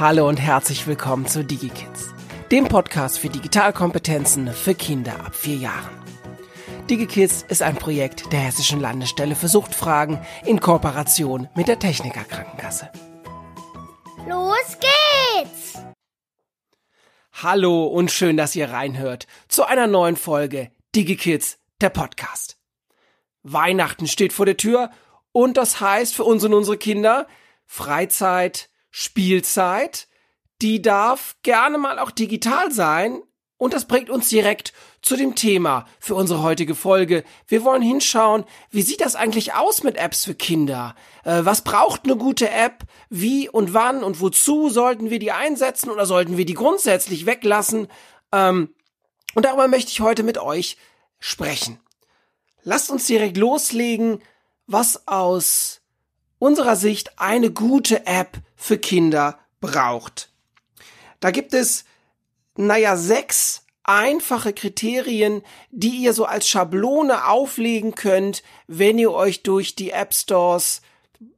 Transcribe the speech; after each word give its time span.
Hallo 0.00 0.26
und 0.26 0.38
herzlich 0.40 0.86
willkommen 0.86 1.26
zu 1.26 1.44
DigiKids, 1.44 2.14
dem 2.50 2.68
Podcast 2.68 3.18
für 3.18 3.28
Digitalkompetenzen 3.28 4.50
für 4.54 4.74
Kinder 4.74 5.26
ab 5.26 5.34
vier 5.34 5.56
Jahren. 5.56 5.90
DigiKids 6.88 7.42
ist 7.42 7.60
ein 7.60 7.76
Projekt 7.76 8.32
der 8.32 8.40
Hessischen 8.40 8.80
Landesstelle 8.80 9.34
für 9.34 9.48
Suchtfragen 9.48 10.18
in 10.46 10.58
Kooperation 10.58 11.50
mit 11.54 11.68
der 11.68 11.78
Techniker 11.78 12.24
Krankenkasse. 12.24 12.90
Los 14.26 14.78
geht's! 14.80 15.82
Hallo 17.34 17.84
und 17.84 18.10
schön, 18.10 18.38
dass 18.38 18.56
ihr 18.56 18.70
reinhört 18.70 19.26
zu 19.48 19.64
einer 19.64 19.86
neuen 19.86 20.16
Folge 20.16 20.70
DigiKids, 20.94 21.58
der 21.82 21.90
Podcast. 21.90 22.56
Weihnachten 23.42 24.06
steht 24.06 24.32
vor 24.32 24.46
der 24.46 24.56
Tür 24.56 24.92
und 25.32 25.58
das 25.58 25.82
heißt 25.82 26.14
für 26.14 26.24
uns 26.24 26.42
und 26.42 26.54
unsere 26.54 26.78
Kinder 26.78 27.26
Freizeit, 27.66 28.70
Spielzeit, 28.90 30.08
die 30.62 30.82
darf 30.82 31.36
gerne 31.42 31.78
mal 31.78 31.98
auch 31.98 32.10
digital 32.10 32.70
sein. 32.70 33.22
Und 33.56 33.74
das 33.74 33.84
bringt 33.84 34.08
uns 34.08 34.30
direkt 34.30 34.72
zu 35.02 35.16
dem 35.16 35.34
Thema 35.34 35.86
für 35.98 36.14
unsere 36.14 36.42
heutige 36.42 36.74
Folge. 36.74 37.24
Wir 37.46 37.62
wollen 37.62 37.82
hinschauen, 37.82 38.44
wie 38.70 38.80
sieht 38.80 39.02
das 39.02 39.16
eigentlich 39.16 39.52
aus 39.52 39.82
mit 39.82 39.96
Apps 39.96 40.24
für 40.24 40.34
Kinder? 40.34 40.94
Äh, 41.24 41.44
was 41.44 41.62
braucht 41.62 42.04
eine 42.04 42.16
gute 42.16 42.48
App? 42.48 42.84
Wie 43.10 43.50
und 43.50 43.74
wann 43.74 44.02
und 44.02 44.20
wozu 44.20 44.70
sollten 44.70 45.10
wir 45.10 45.18
die 45.18 45.32
einsetzen 45.32 45.90
oder 45.90 46.06
sollten 46.06 46.38
wir 46.38 46.46
die 46.46 46.54
grundsätzlich 46.54 47.26
weglassen? 47.26 47.88
Ähm, 48.32 48.74
und 49.34 49.44
darüber 49.44 49.68
möchte 49.68 49.90
ich 49.90 50.00
heute 50.00 50.22
mit 50.22 50.38
euch 50.38 50.78
sprechen. 51.18 51.78
Lasst 52.62 52.90
uns 52.90 53.06
direkt 53.06 53.36
loslegen, 53.36 54.22
was 54.66 55.06
aus 55.06 55.79
unserer 56.40 56.74
Sicht 56.74 57.20
eine 57.20 57.52
gute 57.52 58.06
App 58.06 58.38
für 58.56 58.78
Kinder 58.78 59.38
braucht. 59.60 60.32
Da 61.20 61.30
gibt 61.30 61.54
es, 61.54 61.84
naja, 62.56 62.96
sechs 62.96 63.64
einfache 63.84 64.52
Kriterien, 64.52 65.42
die 65.70 65.96
ihr 66.02 66.12
so 66.12 66.24
als 66.24 66.48
Schablone 66.48 67.28
auflegen 67.28 67.94
könnt, 67.94 68.42
wenn 68.66 68.98
ihr 68.98 69.12
euch 69.12 69.42
durch 69.42 69.76
die 69.76 69.90
App 69.90 70.14
Stores 70.14 70.80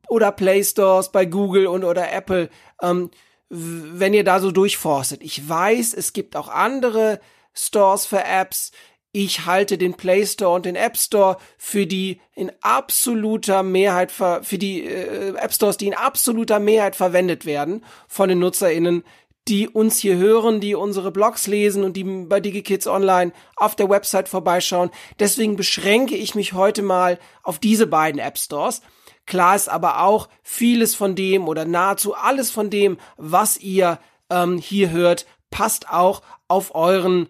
oder 0.09 0.33
Play 0.33 0.62
Stores 0.62 1.11
bei 1.11 1.25
Google 1.25 1.66
und 1.66 1.84
oder 1.84 2.12
Apple, 2.12 2.48
ähm, 2.81 3.11
wenn 3.48 4.14
ihr 4.14 4.25
da 4.25 4.41
so 4.41 4.50
durchforstet. 4.50 5.22
Ich 5.22 5.48
weiß, 5.48 5.94
es 5.94 6.12
gibt 6.12 6.37
auch 6.37 6.48
andere 6.48 7.20
Stores 7.55 8.06
für 8.06 8.22
Apps, 8.22 8.72
ich 9.13 9.45
halte 9.45 9.77
den 9.77 9.95
Play 9.95 10.27
Store 10.27 10.55
und 10.55 10.65
den 10.65 10.75
App 10.75 10.97
Store 10.97 11.37
für 11.59 11.87
die 11.87 12.21
in 12.35 12.51
absoluter 12.63 13.63
Mehrheit 13.63 14.11
für 14.11 14.59
die 14.59 14.85
äh, 14.85 15.37
App 15.37 15.53
Stores, 15.53 15.77
die 15.77 15.87
in 15.87 15.95
absoluter 15.95 16.59
Mehrheit 16.59 16.97
verwendet 16.97 17.45
werden 17.45 17.85
von 18.09 18.31
den 18.31 18.39
Nutzerinnen, 18.39 19.05
die 19.49 19.69
uns 19.69 19.99
hier 19.99 20.17
hören, 20.17 20.61
die 20.61 20.75
unsere 20.75 21.11
Blogs 21.11 21.47
lesen 21.47 21.85
und 21.85 21.97
die 21.97 22.05
bei 22.05 22.41
DigiKids 22.41 22.87
Online 22.87 23.33
auf 23.57 23.77
der 23.77 23.91
Website 23.91 24.29
vorbeischauen. 24.29 24.91
Deswegen 25.19 25.57
beschränke 25.57 26.17
ich 26.17 26.35
mich 26.35 26.55
heute 26.55 26.83
mal 26.83 27.19
auf 27.43 27.59
diese 27.59 27.87
beiden 27.87 28.21
App 28.21 28.39
Stores. 28.39 28.81
Klar 29.27 29.57
ist 29.57 29.69
aber 29.69 30.03
auch 30.03 30.29
vieles 30.43 30.95
von 30.95 31.15
dem 31.15 31.49
oder 31.49 31.65
nahezu 31.65 32.15
alles 32.15 32.51
von 32.51 32.71
dem, 32.71 32.99
was 33.17 33.59
ihr 33.59 33.99
ähm, 34.31 34.59
hier 34.59 34.91
hört, 34.91 35.27
passt 35.51 35.91
auch 35.91 36.23
auf 36.49 36.75
euren 36.75 37.29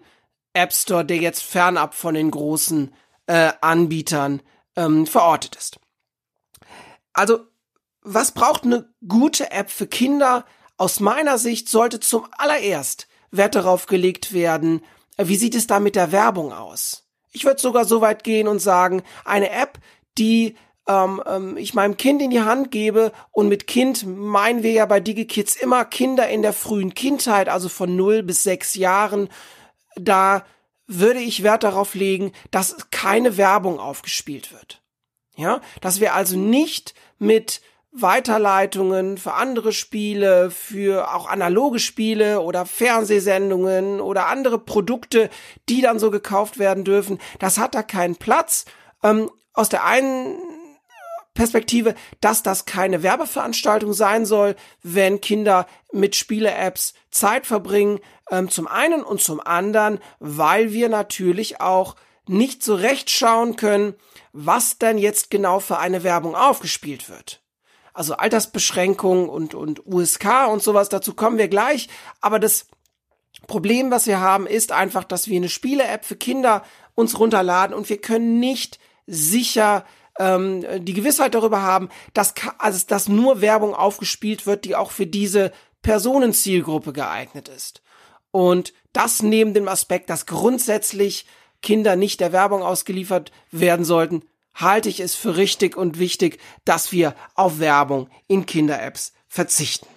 App 0.53 0.73
Store, 0.73 1.03
der 1.05 1.17
jetzt 1.17 1.43
fernab 1.43 1.93
von 1.95 2.13
den 2.13 2.31
großen 2.31 2.93
äh, 3.27 3.51
Anbietern 3.61 4.41
ähm, 4.75 5.07
verortet 5.07 5.55
ist. 5.55 5.79
Also, 7.13 7.39
was 8.01 8.31
braucht 8.31 8.63
eine 8.63 8.93
gute 9.07 9.51
App 9.51 9.69
für 9.69 9.87
Kinder? 9.87 10.45
Aus 10.77 10.99
meiner 10.99 11.37
Sicht 11.37 11.69
sollte 11.69 11.99
zum 11.99 12.27
allererst 12.37 13.07
Wert 13.31 13.55
darauf 13.55 13.85
gelegt 13.85 14.33
werden, 14.33 14.83
äh, 15.17 15.27
wie 15.27 15.35
sieht 15.35 15.55
es 15.55 15.67
da 15.67 15.79
mit 15.79 15.95
der 15.95 16.11
Werbung 16.11 16.53
aus? 16.53 17.07
Ich 17.31 17.45
würde 17.45 17.61
sogar 17.61 17.85
so 17.85 18.01
weit 18.01 18.23
gehen 18.23 18.47
und 18.47 18.59
sagen, 18.59 19.03
eine 19.25 19.49
App, 19.49 19.79
die 20.17 20.55
ähm, 20.87 21.21
ähm, 21.25 21.57
ich 21.57 21.73
meinem 21.73 21.97
Kind 21.97 22.21
in 22.21 22.29
die 22.29 22.41
Hand 22.41 22.71
gebe 22.71 23.11
und 23.31 23.47
mit 23.47 23.67
Kind 23.67 24.05
meinen 24.05 24.63
wir 24.63 24.71
ja 24.71 24.85
bei 24.85 24.99
DigiKids 24.99 25.55
immer 25.55 25.85
Kinder 25.85 26.27
in 26.27 26.41
der 26.41 26.53
frühen 26.53 26.93
Kindheit, 26.93 27.49
also 27.49 27.69
von 27.69 27.95
0 27.95 28.23
bis 28.23 28.43
6 28.43 28.75
Jahren, 28.75 29.29
da 29.95 30.45
würde 30.87 31.19
ich 31.19 31.43
Wert 31.43 31.63
darauf 31.63 31.95
legen, 31.95 32.31
dass 32.51 32.89
keine 32.91 33.37
Werbung 33.37 33.79
aufgespielt 33.79 34.51
wird. 34.51 34.81
Ja, 35.35 35.61
dass 35.81 35.99
wir 35.99 36.13
also 36.13 36.37
nicht 36.37 36.93
mit 37.17 37.61
Weiterleitungen 37.91 39.17
für 39.17 39.33
andere 39.33 39.71
Spiele, 39.71 40.51
für 40.51 41.13
auch 41.13 41.27
analoge 41.27 41.79
Spiele 41.79 42.41
oder 42.41 42.65
Fernsehsendungen 42.65 44.01
oder 44.01 44.27
andere 44.27 44.59
Produkte, 44.59 45.29
die 45.69 45.81
dann 45.81 45.99
so 45.99 46.09
gekauft 46.11 46.57
werden 46.57 46.83
dürfen, 46.83 47.19
das 47.39 47.57
hat 47.59 47.75
da 47.75 47.83
keinen 47.83 48.15
Platz. 48.15 48.65
Ähm, 49.03 49.29
aus 49.53 49.69
der 49.69 49.85
einen 49.85 50.37
Perspektive, 51.33 51.95
dass 52.21 52.43
das 52.43 52.65
keine 52.65 53.01
Werbeveranstaltung 53.01 53.93
sein 53.93 54.25
soll, 54.25 54.55
wenn 54.83 55.19
Kinder 55.19 55.67
mit 55.91 56.15
Spiele-Apps 56.15 56.93
Zeit 57.09 57.47
verbringen, 57.47 57.99
ähm, 58.29 58.49
zum 58.49 58.67
einen 58.67 59.03
und 59.03 59.21
zum 59.21 59.39
anderen, 59.39 59.99
weil 60.19 60.73
wir 60.73 60.89
natürlich 60.89 61.59
auch 61.59 61.95
nicht 62.27 62.63
so 62.63 62.75
recht 62.75 63.09
schauen 63.09 63.55
können, 63.55 63.95
was 64.31 64.77
denn 64.77 64.97
jetzt 64.97 65.29
genau 65.29 65.59
für 65.59 65.79
eine 65.79 66.03
Werbung 66.03 66.35
aufgespielt 66.35 67.09
wird. 67.09 67.41
Also 67.93 68.15
Altersbeschränkung 68.15 69.29
und, 69.29 69.53
und 69.53 69.85
USK 69.85 70.47
und 70.49 70.63
sowas, 70.63 70.89
dazu 70.89 71.13
kommen 71.13 71.37
wir 71.37 71.47
gleich. 71.47 71.89
Aber 72.21 72.39
das 72.39 72.67
Problem, 73.47 73.91
was 73.91 74.07
wir 74.07 74.19
haben, 74.19 74.47
ist 74.47 74.71
einfach, 74.71 75.03
dass 75.03 75.27
wir 75.27 75.37
eine 75.37 75.49
Spiele-App 75.49 76.05
für 76.05 76.15
Kinder 76.15 76.63
uns 76.95 77.19
runterladen 77.19 77.75
und 77.75 77.89
wir 77.89 77.99
können 77.99 78.39
nicht 78.39 78.79
sicher 79.05 79.85
ähm, 80.19 80.65
die 80.85 80.93
Gewissheit 80.93 81.35
darüber 81.35 81.61
haben, 81.61 81.89
dass, 82.13 82.33
also, 82.57 82.85
dass 82.87 83.07
nur 83.07 83.41
Werbung 83.41 83.73
aufgespielt 83.73 84.45
wird, 84.45 84.65
die 84.65 84.75
auch 84.75 84.91
für 84.91 85.07
diese 85.07 85.51
Personenzielgruppe 85.81 86.93
geeignet 86.93 87.49
ist. 87.49 87.81
Und 88.31 88.73
das 88.93 89.21
neben 89.21 89.53
dem 89.53 89.67
Aspekt, 89.67 90.09
dass 90.09 90.25
grundsätzlich 90.25 91.25
Kinder 91.61 91.95
nicht 91.95 92.19
der 92.19 92.31
Werbung 92.31 92.63
ausgeliefert 92.63 93.31
werden 93.51 93.85
sollten, 93.85 94.23
halte 94.53 94.89
ich 94.89 94.99
es 94.99 95.15
für 95.15 95.35
richtig 95.35 95.75
und 95.75 95.99
wichtig, 95.99 96.39
dass 96.65 96.91
wir 96.91 97.15
auf 97.35 97.59
Werbung 97.59 98.09
in 98.27 98.45
Kinder-Apps 98.45 99.13
verzichten. 99.27 99.87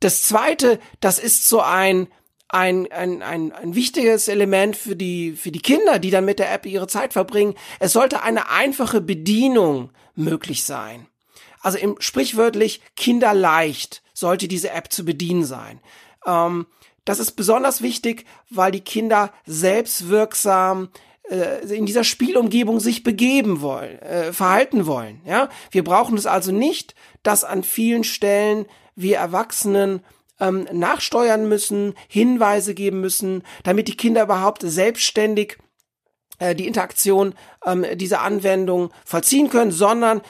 Das 0.00 0.22
zweite, 0.22 0.78
das 1.00 1.18
ist 1.18 1.48
so 1.48 1.60
ein, 1.60 2.08
ein, 2.54 2.90
ein, 2.92 3.20
ein, 3.20 3.50
ein 3.50 3.74
wichtiges 3.74 4.28
Element 4.28 4.76
für 4.76 4.94
die, 4.94 5.32
für 5.32 5.50
die 5.50 5.58
Kinder, 5.58 5.98
die 5.98 6.10
dann 6.10 6.24
mit 6.24 6.38
der 6.38 6.52
App 6.52 6.66
ihre 6.66 6.86
Zeit 6.86 7.12
verbringen. 7.12 7.54
Es 7.80 7.92
sollte 7.92 8.22
eine 8.22 8.48
einfache 8.48 9.00
Bedienung 9.00 9.90
möglich 10.14 10.62
sein. 10.64 11.08
Also 11.62 11.78
im 11.78 11.96
sprichwörtlich 11.98 12.80
kinderleicht 12.94 14.02
sollte 14.12 14.46
diese 14.46 14.70
App 14.70 14.92
zu 14.92 15.04
bedienen 15.04 15.44
sein. 15.44 15.80
Ähm, 16.24 16.66
das 17.04 17.18
ist 17.18 17.32
besonders 17.32 17.82
wichtig, 17.82 18.24
weil 18.50 18.70
die 18.70 18.80
Kinder 18.80 19.32
selbstwirksam 19.46 20.90
äh, 21.28 21.66
in 21.74 21.86
dieser 21.86 22.04
Spielumgebung 22.04 22.78
sich 22.78 23.02
begeben 23.02 23.62
wollen, 23.62 23.98
äh, 23.98 24.32
verhalten 24.32 24.86
wollen. 24.86 25.20
Ja, 25.26 25.48
wir 25.72 25.82
brauchen 25.82 26.16
es 26.16 26.26
also 26.26 26.52
nicht, 26.52 26.94
dass 27.24 27.42
an 27.42 27.64
vielen 27.64 28.04
Stellen 28.04 28.66
wir 28.94 29.16
Erwachsenen 29.18 30.04
ähm, 30.40 30.66
nachsteuern 30.72 31.48
müssen, 31.48 31.94
Hinweise 32.08 32.74
geben 32.74 33.00
müssen, 33.00 33.42
damit 33.62 33.88
die 33.88 33.96
Kinder 33.96 34.22
überhaupt 34.22 34.62
selbstständig 34.62 35.58
äh, 36.40 36.54
die 36.54 36.66
Interaktion 36.66 37.34
ähm, 37.64 37.86
dieser 37.94 38.22
Anwendung 38.22 38.90
vollziehen 39.04 39.50
können, 39.50 39.70
sondern 39.70 40.20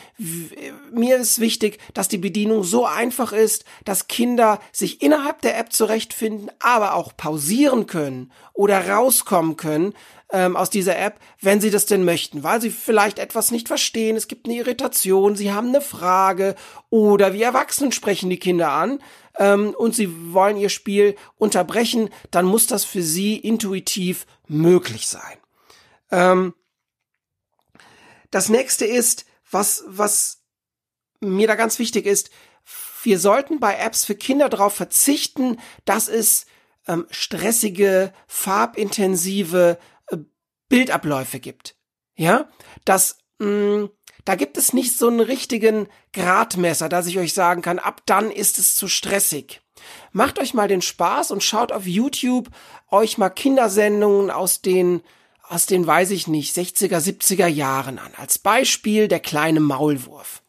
mir 0.93 1.17
ist 1.17 1.41
wichtig, 1.41 1.79
dass 1.95 2.09
die 2.09 2.19
Bedienung 2.19 2.63
so 2.63 2.85
einfach 2.85 3.33
ist, 3.33 3.65
dass 3.85 4.07
Kinder 4.07 4.61
sich 4.71 5.01
innerhalb 5.01 5.41
der 5.41 5.59
App 5.59 5.73
zurechtfinden, 5.73 6.51
aber 6.61 6.95
auch 6.95 7.17
pausieren 7.17 7.87
können 7.87 8.33
oder 8.53 8.91
rauskommen 8.91 9.57
können 9.57 9.95
ähm, 10.35 10.57
aus 10.57 10.69
dieser 10.69 10.99
App, 10.99 11.21
wenn 11.41 11.61
sie 11.61 11.71
das 11.71 11.87
denn 11.87 12.05
möchten, 12.05 12.43
weil 12.43 12.61
sie 12.61 12.71
vielleicht 12.71 13.21
etwas 13.21 13.53
nicht 13.53 13.69
verstehen, 13.69 14.17
es 14.17 14.27
gibt 14.27 14.47
eine 14.47 14.57
Irritation, 14.57 15.37
sie 15.37 15.53
haben 15.53 15.69
eine 15.69 15.81
Frage 15.81 16.57
oder 16.91 17.33
wie 17.33 17.43
Erwachsenen 17.43 17.93
sprechen 17.93 18.29
die 18.31 18.41
Kinder 18.41 18.73
an 18.73 18.99
ähm, 19.39 19.75
und 19.79 19.95
sie 19.95 20.35
wollen 20.35 20.57
ihr 20.57 20.71
Spiel 20.71 21.15
unterbrechen, 21.37 22.11
dann 22.33 22.47
muss 22.47 22.67
das 22.67 22.85
für 22.85 23.01
sie 23.03 23.37
intuitiv 23.37 24.27
möglich 24.49 25.07
sein. 25.07 25.39
Ähm, 26.11 26.53
das 28.33 28.49
nächste 28.49 28.87
ist, 28.87 29.27
was, 29.49 29.85
was 29.87 30.43
mir 31.21 31.47
da 31.47 31.55
ganz 31.55 31.79
wichtig 31.79 32.07
ist, 32.07 32.31
wir 33.05 33.21
sollten 33.21 33.61
bei 33.61 33.77
Apps 33.77 34.05
für 34.05 34.17
Kinder 34.17 34.49
darauf 34.49 34.75
verzichten, 34.75 35.61
dass 35.85 36.09
es 36.09 36.47
ähm, 36.89 37.07
stressige, 37.11 38.13
farbintensive 38.27 39.79
Bildabläufe 40.77 41.41
gibt. 41.41 41.77
Ja, 42.17 42.49
das, 42.85 43.19
mh, 43.39 43.49
mm, 43.49 43.91
da 44.25 44.37
gibt 44.37 44.57
es 44.57 44.73
nicht 44.73 44.97
so 44.97 45.09
einen 45.09 45.21
richtigen 45.21 45.89
Gradmesser, 46.13 46.89
dass 46.89 47.07
ich 47.07 47.19
euch 47.19 47.35
sagen 47.35 47.61
kann, 47.61 47.79
ab 47.79 48.03
dann 48.07 48.31
ist 48.31 48.59
es 48.59 48.75
zu 48.75 48.89
stressig. 48.89 49.61
Macht 50.13 50.39
euch 50.39 50.55
mal 50.55 50.69
den 50.69 50.81
Spaß 50.81 51.31
und 51.31 51.43
schaut 51.43 51.73
auf 51.73 51.87
YouTube 51.87 52.49
euch 52.91 53.19
mal 53.19 53.31
Kindersendungen 53.31 54.31
aus 54.31 54.63
den 54.63 55.03
aus 55.47 55.67
den, 55.67 55.87
weiß 55.87 56.11
ich 56.11 56.27
nicht, 56.27 56.57
60er, 56.57 56.99
70er 56.99 57.47
Jahren 57.47 57.99
an. 57.99 58.13
Als 58.17 58.39
Beispiel 58.39 59.09
der 59.09 59.21
kleine 59.21 59.61
Maulwurf. 59.61 60.43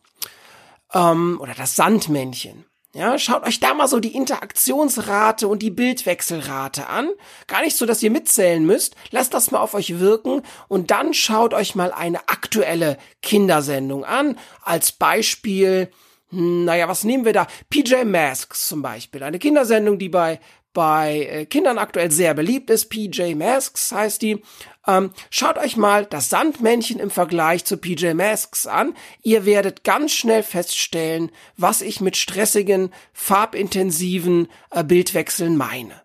Ähm, 0.93 1.37
oder 1.41 1.53
das 1.53 1.75
Sandmännchen. 1.75 2.65
Ja, 2.95 3.19
schaut 3.19 3.45
euch 3.45 3.59
da 3.59 3.73
mal 3.73 3.89
so 3.89 3.99
die 3.99 4.15
Interaktionsrate 4.15 5.49
und 5.49 5.61
die 5.61 5.69
Bildwechselrate 5.69 6.87
an. 6.87 7.09
Gar 7.47 7.63
nicht 7.63 7.75
so, 7.75 7.85
dass 7.85 8.01
ihr 8.01 8.09
mitzählen 8.09 8.65
müsst. 8.65 8.95
Lasst 9.11 9.33
das 9.33 9.51
mal 9.51 9.59
auf 9.59 9.73
euch 9.73 9.99
wirken 9.99 10.43
und 10.69 10.91
dann 10.91 11.13
schaut 11.13 11.53
euch 11.53 11.75
mal 11.75 11.91
eine 11.91 12.29
aktuelle 12.29 12.97
Kindersendung 13.21 14.05
an. 14.05 14.39
Als 14.61 14.93
Beispiel, 14.93 15.91
hm, 16.29 16.63
naja, 16.63 16.87
was 16.87 17.03
nehmen 17.03 17.25
wir 17.25 17.33
da? 17.33 17.47
PJ 17.69 18.05
Masks 18.05 18.69
zum 18.69 18.81
Beispiel. 18.81 19.23
Eine 19.23 19.39
Kindersendung, 19.39 19.99
die 19.99 20.07
bei 20.07 20.39
bei 20.75 21.27
äh, 21.31 21.45
Kindern 21.47 21.79
aktuell 21.79 22.11
sehr 22.11 22.35
beliebt 22.35 22.69
ist. 22.69 22.89
PJ 22.89 23.33
Masks 23.33 23.91
heißt 23.91 24.21
die. 24.21 24.43
Ähm, 24.85 25.09
schaut 25.31 25.57
euch 25.57 25.77
mal 25.77 26.05
das 26.05 26.29
Sandmännchen 26.29 26.99
im 26.99 27.09
Vergleich 27.09 27.65
zu 27.65 27.77
PJ 27.77 28.13
Masks 28.13 28.67
an. 28.67 28.93
Ihr 29.23 29.45
werdet 29.45 29.83
ganz 29.83 30.11
schnell 30.11 30.43
feststellen, 30.43 31.31
was 31.57 31.81
ich 31.81 32.01
mit 32.01 32.17
stressigen, 32.17 32.93
farbintensiven 33.13 34.49
äh, 34.69 34.83
Bildwechseln 34.83 35.57
meine. 35.57 36.03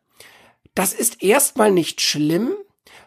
Das 0.75 0.95
ist 0.95 1.23
erstmal 1.23 1.73
nicht 1.73 2.01
schlimm. 2.01 2.55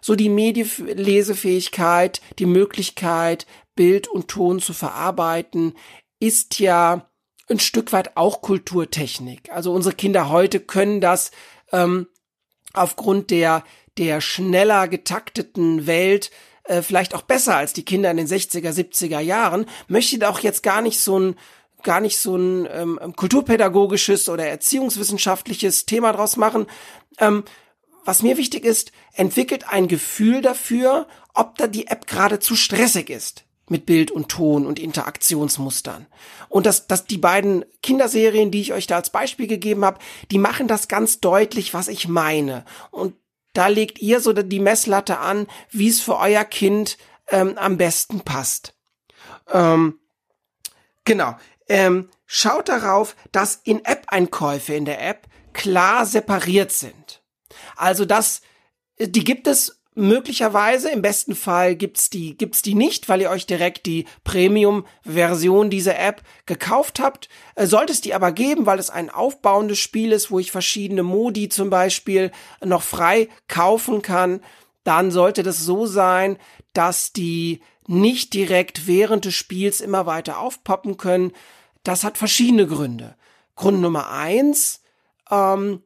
So 0.01 0.15
die 0.15 0.29
Medienlesefähigkeit, 0.29 2.21
die 2.37 2.45
Möglichkeit, 2.45 3.47
Bild 3.73 4.07
und 4.09 4.27
Ton 4.27 4.59
zu 4.59 4.73
verarbeiten, 4.73 5.73
ist 6.19 6.59
ja 6.59 7.09
ein 7.49 7.59
Stück 7.59 7.91
weit 7.91 8.15
auch 8.15 8.41
Kulturtechnik. 8.41 9.51
Also 9.51 9.73
unsere 9.73 9.95
Kinder 9.95 10.29
heute 10.29 10.59
können 10.59 11.01
das 11.01 11.31
ähm, 11.71 12.07
aufgrund 12.73 13.31
der 13.31 13.63
der 13.97 14.21
schneller 14.21 14.87
getakteten 14.87 15.85
Welt 15.85 16.31
äh, 16.63 16.81
vielleicht 16.81 17.13
auch 17.13 17.21
besser 17.21 17.55
als 17.55 17.73
die 17.73 17.85
Kinder 17.85 18.09
in 18.09 18.17
den 18.17 18.27
60er, 18.27 18.71
70er 18.71 19.19
Jahren, 19.19 19.67
möchte 19.87 20.27
auch 20.27 20.39
jetzt 20.39 20.63
gar 20.63 20.81
nicht 20.81 20.99
so 20.99 21.19
ein 21.19 21.35
gar 21.83 21.99
nicht 21.99 22.17
so 22.17 22.37
ein 22.37 22.67
ähm, 22.71 23.13
kulturpädagogisches 23.15 24.29
oder 24.29 24.47
erziehungswissenschaftliches 24.47 25.85
Thema 25.85 26.13
draus 26.13 26.37
machen. 26.37 26.65
Ähm, 27.19 27.43
was 28.05 28.23
mir 28.23 28.37
wichtig 28.37 28.63
ist, 28.63 28.93
entwickelt 29.13 29.67
ein 29.69 29.89
Gefühl 29.89 30.41
dafür, 30.41 31.07
ob 31.33 31.57
da 31.57 31.67
die 31.67 31.87
App 31.87 32.07
gerade 32.07 32.39
zu 32.39 32.55
stressig 32.55 33.09
ist 33.09 33.43
mit 33.69 33.85
Bild 33.85 34.11
und 34.11 34.29
Ton 34.29 34.65
und 34.65 34.79
Interaktionsmustern. 34.79 36.07
Und 36.49 36.65
dass, 36.65 36.87
dass 36.87 37.05
die 37.05 37.17
beiden 37.17 37.65
Kinderserien, 37.81 38.51
die 38.51 38.61
ich 38.61 38.73
euch 38.73 38.87
da 38.87 38.97
als 38.97 39.09
Beispiel 39.09 39.47
gegeben 39.47 39.85
habe, 39.85 39.99
die 40.31 40.37
machen 40.37 40.67
das 40.67 40.87
ganz 40.87 41.19
deutlich, 41.19 41.73
was 41.73 41.87
ich 41.87 42.07
meine. 42.07 42.65
Und 42.91 43.15
da 43.53 43.67
legt 43.67 43.99
ihr 43.99 44.19
so 44.19 44.33
die 44.33 44.59
Messlatte 44.59 45.19
an, 45.19 45.47
wie 45.69 45.87
es 45.87 46.01
für 46.01 46.17
euer 46.17 46.43
Kind 46.43 46.97
ähm, 47.27 47.57
am 47.57 47.77
besten 47.77 48.21
passt. 48.21 48.75
Ähm, 49.51 49.99
genau. 51.05 51.37
Ähm, 51.69 52.09
schaut 52.25 52.67
darauf, 52.67 53.15
dass 53.31 53.61
In-App-Einkäufe 53.63 54.73
in 54.73 54.85
der 54.85 55.07
App 55.07 55.27
klar 55.53 56.05
separiert 56.05 56.71
sind. 56.71 57.23
Also 57.75 58.05
dass 58.05 58.41
die 58.99 59.23
gibt 59.23 59.47
es 59.47 59.82
Möglicherweise, 59.95 60.89
im 60.89 61.03
besten 61.03 61.35
Fall 61.35 61.75
gibt's 61.75 62.09
die, 62.09 62.35
gibt's 62.35 62.63
die 62.63 62.73
nicht, 62.73 63.09
weil 63.09 63.21
ihr 63.21 63.29
euch 63.29 63.45
direkt 63.45 63.85
die 63.85 64.05
Premium-Version 64.23 65.69
dieser 65.69 65.99
App 65.99 66.23
gekauft 66.47 66.99
habt. 66.99 67.29
Äh, 67.55 67.67
sollte 67.67 67.93
es 67.93 68.01
die 68.01 68.15
aber 68.15 68.31
geben, 68.31 68.65
weil 68.65 68.79
es 68.79 68.89
ein 68.89 69.11
aufbauendes 69.11 69.77
Spiel 69.77 70.11
ist, 70.11 70.31
wo 70.31 70.39
ich 70.39 70.51
verschiedene 70.51 71.03
Modi 71.03 71.47
zum 71.49 71.69
Beispiel 71.69 72.31
noch 72.63 72.81
frei 72.81 73.29
kaufen 73.47 74.01
kann, 74.01 74.41
dann 74.83 75.11
sollte 75.11 75.43
das 75.43 75.59
so 75.59 75.85
sein, 75.85 76.37
dass 76.73 77.13
die 77.13 77.61
nicht 77.87 78.33
direkt 78.33 78.87
während 78.87 79.25
des 79.25 79.35
Spiels 79.35 79.79
immer 79.79 80.05
weiter 80.05 80.39
aufpoppen 80.39 80.97
können. 80.97 81.33
Das 81.83 82.03
hat 82.03 82.17
verschiedene 82.17 82.65
Gründe. 82.65 83.15
Grund 83.55 83.79
Nummer 83.81 84.09
eins, 84.09 84.81
ähm, 85.29 85.83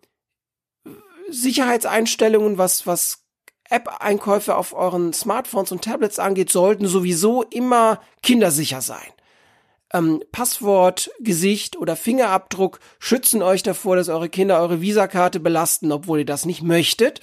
Sicherheitseinstellungen, 1.30 2.57
was, 2.57 2.88
was 2.88 3.26
App-Einkäufe 3.69 4.55
auf 4.55 4.73
euren 4.73 5.13
Smartphones 5.13 5.71
und 5.71 5.83
Tablets 5.83 6.19
angeht, 6.19 6.51
sollten 6.51 6.87
sowieso 6.87 7.43
immer 7.43 8.01
kindersicher 8.23 8.81
sein. 8.81 9.07
Ähm, 9.93 10.21
Passwort, 10.31 11.11
Gesicht 11.19 11.77
oder 11.77 11.95
Fingerabdruck 11.95 12.79
schützen 12.99 13.41
euch 13.41 13.63
davor, 13.63 13.95
dass 13.95 14.09
eure 14.09 14.29
Kinder 14.29 14.59
eure 14.59 14.81
Visakarte 14.81 15.39
belasten, 15.39 15.91
obwohl 15.91 16.19
ihr 16.19 16.25
das 16.25 16.45
nicht 16.45 16.61
möchtet. 16.61 17.21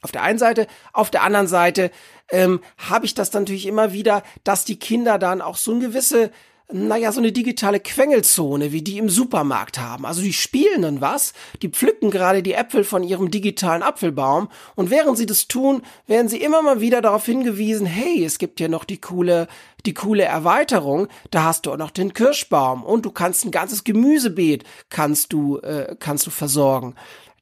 Auf 0.00 0.12
der 0.12 0.22
einen 0.22 0.38
Seite, 0.38 0.66
auf 0.92 1.10
der 1.10 1.22
anderen 1.22 1.46
Seite 1.46 1.90
ähm, 2.30 2.60
habe 2.76 3.06
ich 3.06 3.14
das 3.14 3.32
natürlich 3.32 3.66
immer 3.66 3.92
wieder, 3.92 4.22
dass 4.44 4.64
die 4.64 4.78
Kinder 4.78 5.18
dann 5.18 5.40
auch 5.40 5.56
so 5.56 5.72
eine 5.72 5.80
gewisse 5.80 6.30
naja, 6.72 7.12
so 7.12 7.20
eine 7.20 7.32
digitale 7.32 7.80
Quengelzone, 7.80 8.72
wie 8.72 8.82
die 8.82 8.98
im 8.98 9.08
Supermarkt 9.08 9.78
haben. 9.78 10.06
Also 10.06 10.22
die 10.22 10.32
spielen 10.32 10.82
dann 10.82 11.00
was, 11.00 11.32
die 11.60 11.68
pflücken 11.68 12.10
gerade 12.10 12.42
die 12.42 12.54
Äpfel 12.54 12.84
von 12.84 13.02
ihrem 13.02 13.30
digitalen 13.30 13.82
Apfelbaum 13.82 14.48
und 14.74 14.90
während 14.90 15.18
sie 15.18 15.26
das 15.26 15.48
tun, 15.48 15.82
werden 16.06 16.28
sie 16.28 16.38
immer 16.38 16.62
mal 16.62 16.80
wieder 16.80 17.00
darauf 17.02 17.26
hingewiesen, 17.26 17.86
hey, 17.86 18.24
es 18.24 18.38
gibt 18.38 18.60
ja 18.60 18.68
noch 18.68 18.84
die 18.84 19.00
coole, 19.00 19.48
die 19.86 19.94
coole 19.94 20.24
Erweiterung, 20.24 21.08
da 21.30 21.44
hast 21.44 21.66
du 21.66 21.72
auch 21.72 21.76
noch 21.76 21.90
den 21.90 22.14
Kirschbaum 22.14 22.84
und 22.84 23.04
du 23.04 23.10
kannst 23.10 23.44
ein 23.44 23.50
ganzes 23.50 23.84
Gemüsebeet 23.84 24.64
kannst 24.88 25.32
du, 25.32 25.58
äh, 25.58 25.96
kannst 25.98 26.26
du 26.26 26.30
versorgen. 26.30 26.94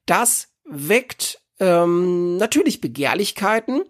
Das 0.05 0.49
weckt 0.65 1.41
ähm, 1.59 2.37
natürlich 2.37 2.81
Begehrlichkeiten 2.81 3.83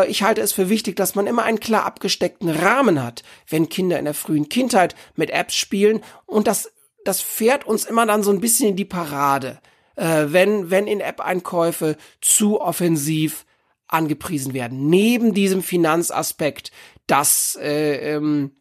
ich 0.00 0.22
halte 0.22 0.40
es 0.40 0.52
für 0.52 0.68
wichtig, 0.68 0.96
dass 0.96 1.14
man 1.14 1.26
immer 1.26 1.42
einen 1.44 1.60
klar 1.60 1.84
abgesteckten 1.84 2.48
Rahmen 2.48 3.02
hat, 3.02 3.22
wenn 3.48 3.68
Kinder 3.68 3.98
in 3.98 4.04
der 4.04 4.14
frühen 4.14 4.48
Kindheit 4.48 4.94
mit 5.16 5.30
Apps 5.30 5.54
spielen 5.54 6.02
und 6.26 6.46
das, 6.46 6.72
das 7.04 7.20
fährt 7.20 7.66
uns 7.66 7.84
immer 7.84 8.06
dann 8.06 8.22
so 8.22 8.30
ein 8.30 8.40
bisschen 8.40 8.70
in 8.70 8.76
die 8.76 8.84
Parade, 8.84 9.60
äh, 9.96 10.26
wenn, 10.28 10.70
wenn 10.70 10.86
in 10.86 11.00
App-Einkäufe 11.00 11.96
zu 12.20 12.60
offensiv 12.60 13.44
angepriesen 13.88 14.54
werden. 14.54 14.88
Neben 14.88 15.34
diesem 15.34 15.62
Finanzaspekt, 15.62 16.72
dass, 17.06 17.58
äh, 17.60 18.14
ähm, 18.14 18.52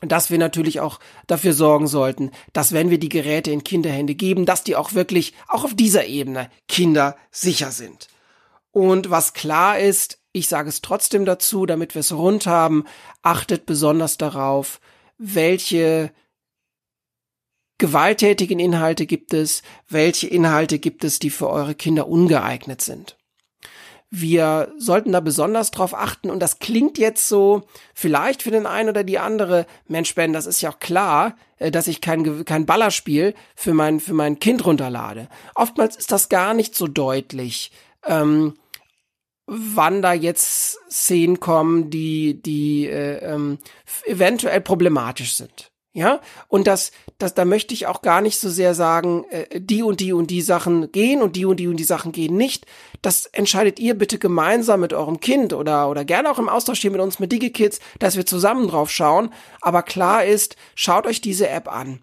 dass 0.00 0.30
wir 0.30 0.38
natürlich 0.38 0.80
auch 0.80 1.00
dafür 1.26 1.54
sorgen 1.54 1.86
sollten, 1.86 2.30
dass 2.52 2.72
wenn 2.72 2.90
wir 2.90 2.98
die 2.98 3.08
Geräte 3.08 3.50
in 3.50 3.64
Kinderhände 3.64 4.14
geben, 4.14 4.44
dass 4.44 4.64
die 4.64 4.76
auch 4.76 4.92
wirklich 4.92 5.32
auch 5.48 5.64
auf 5.64 5.74
dieser 5.74 6.06
Ebene 6.06 6.50
kindersicher 6.68 7.70
sind. 7.70 8.08
Und 8.72 9.08
was 9.08 9.32
klar 9.32 9.78
ist, 9.78 10.18
ich 10.36 10.48
sage 10.48 10.68
es 10.68 10.82
trotzdem 10.82 11.24
dazu, 11.24 11.64
damit 11.64 11.94
wir 11.94 12.00
es 12.00 12.12
rund 12.12 12.46
haben. 12.46 12.84
Achtet 13.22 13.64
besonders 13.64 14.18
darauf, 14.18 14.80
welche 15.16 16.12
gewalttätigen 17.78 18.58
Inhalte 18.58 19.06
gibt 19.06 19.32
es, 19.32 19.62
welche 19.88 20.26
Inhalte 20.26 20.78
gibt 20.78 21.04
es, 21.04 21.18
die 21.18 21.30
für 21.30 21.48
eure 21.48 21.74
Kinder 21.74 22.06
ungeeignet 22.06 22.82
sind. 22.82 23.16
Wir 24.10 24.72
sollten 24.78 25.12
da 25.12 25.20
besonders 25.20 25.70
drauf 25.70 25.94
achten 25.94 26.30
und 26.30 26.40
das 26.40 26.58
klingt 26.58 26.98
jetzt 26.98 27.28
so, 27.28 27.66
vielleicht 27.94 28.42
für 28.42 28.50
den 28.50 28.66
einen 28.66 28.90
oder 28.90 29.04
die 29.04 29.18
andere, 29.18 29.66
Mensch 29.88 30.14
Ben, 30.14 30.34
das 30.34 30.44
ist 30.44 30.60
ja 30.60 30.70
auch 30.70 30.78
klar, 30.80 31.34
äh, 31.56 31.70
dass 31.70 31.86
ich 31.86 32.02
kein, 32.02 32.44
kein 32.44 32.66
Ballerspiel 32.66 33.34
für 33.54 33.72
mein, 33.72 34.00
für 34.00 34.14
mein 34.14 34.38
Kind 34.38 34.66
runterlade. 34.66 35.28
Oftmals 35.54 35.96
ist 35.96 36.12
das 36.12 36.28
gar 36.28 36.52
nicht 36.52 36.76
so 36.76 36.86
deutlich. 36.86 37.72
Ähm, 38.04 38.54
wann 39.46 40.02
da 40.02 40.12
jetzt 40.12 40.78
Szenen 40.90 41.40
kommen, 41.40 41.90
die, 41.90 42.42
die 42.42 42.86
äh, 42.86 43.18
ähm, 43.18 43.58
eventuell 44.04 44.60
problematisch 44.60 45.36
sind. 45.36 45.70
Ja, 45.92 46.20
und 46.48 46.66
das, 46.66 46.92
das, 47.16 47.32
da 47.32 47.46
möchte 47.46 47.72
ich 47.72 47.86
auch 47.86 48.02
gar 48.02 48.20
nicht 48.20 48.38
so 48.38 48.50
sehr 48.50 48.74
sagen, 48.74 49.24
äh, 49.30 49.58
die 49.58 49.82
und 49.82 50.00
die 50.00 50.12
und 50.12 50.30
die 50.30 50.42
Sachen 50.42 50.92
gehen 50.92 51.22
und 51.22 51.36
die 51.36 51.46
und 51.46 51.56
die 51.56 51.68
und 51.68 51.78
die 51.78 51.84
Sachen 51.84 52.12
gehen 52.12 52.36
nicht. 52.36 52.66
Das 53.00 53.24
entscheidet 53.24 53.78
ihr 53.78 53.94
bitte 53.94 54.18
gemeinsam 54.18 54.80
mit 54.80 54.92
eurem 54.92 55.20
Kind 55.20 55.54
oder, 55.54 55.88
oder 55.88 56.04
gerne 56.04 56.30
auch 56.30 56.38
im 56.38 56.50
Austausch 56.50 56.80
hier 56.82 56.90
mit 56.90 57.00
uns 57.00 57.18
mit 57.18 57.32
DigiKids, 57.32 57.80
dass 57.98 58.16
wir 58.16 58.26
zusammen 58.26 58.68
drauf 58.68 58.90
schauen. 58.90 59.30
Aber 59.62 59.82
klar 59.82 60.26
ist, 60.26 60.56
schaut 60.74 61.06
euch 61.06 61.22
diese 61.22 61.48
App 61.48 61.72
an 61.72 62.00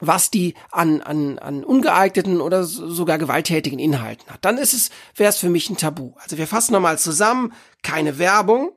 was 0.00 0.30
die 0.30 0.54
an, 0.70 1.00
an, 1.02 1.38
an 1.38 1.64
ungeeigneten 1.64 2.40
oder 2.40 2.64
sogar 2.64 3.18
gewalttätigen 3.18 3.78
Inhalten 3.78 4.28
hat. 4.30 4.44
Dann 4.44 4.58
ist 4.58 4.74
es, 4.74 4.90
wäre 5.14 5.30
es 5.30 5.38
für 5.38 5.48
mich 5.48 5.70
ein 5.70 5.76
Tabu. 5.76 6.12
Also 6.16 6.36
wir 6.36 6.46
fassen 6.46 6.72
nochmal 6.72 6.98
zusammen, 6.98 7.52
keine 7.82 8.18
Werbung, 8.18 8.72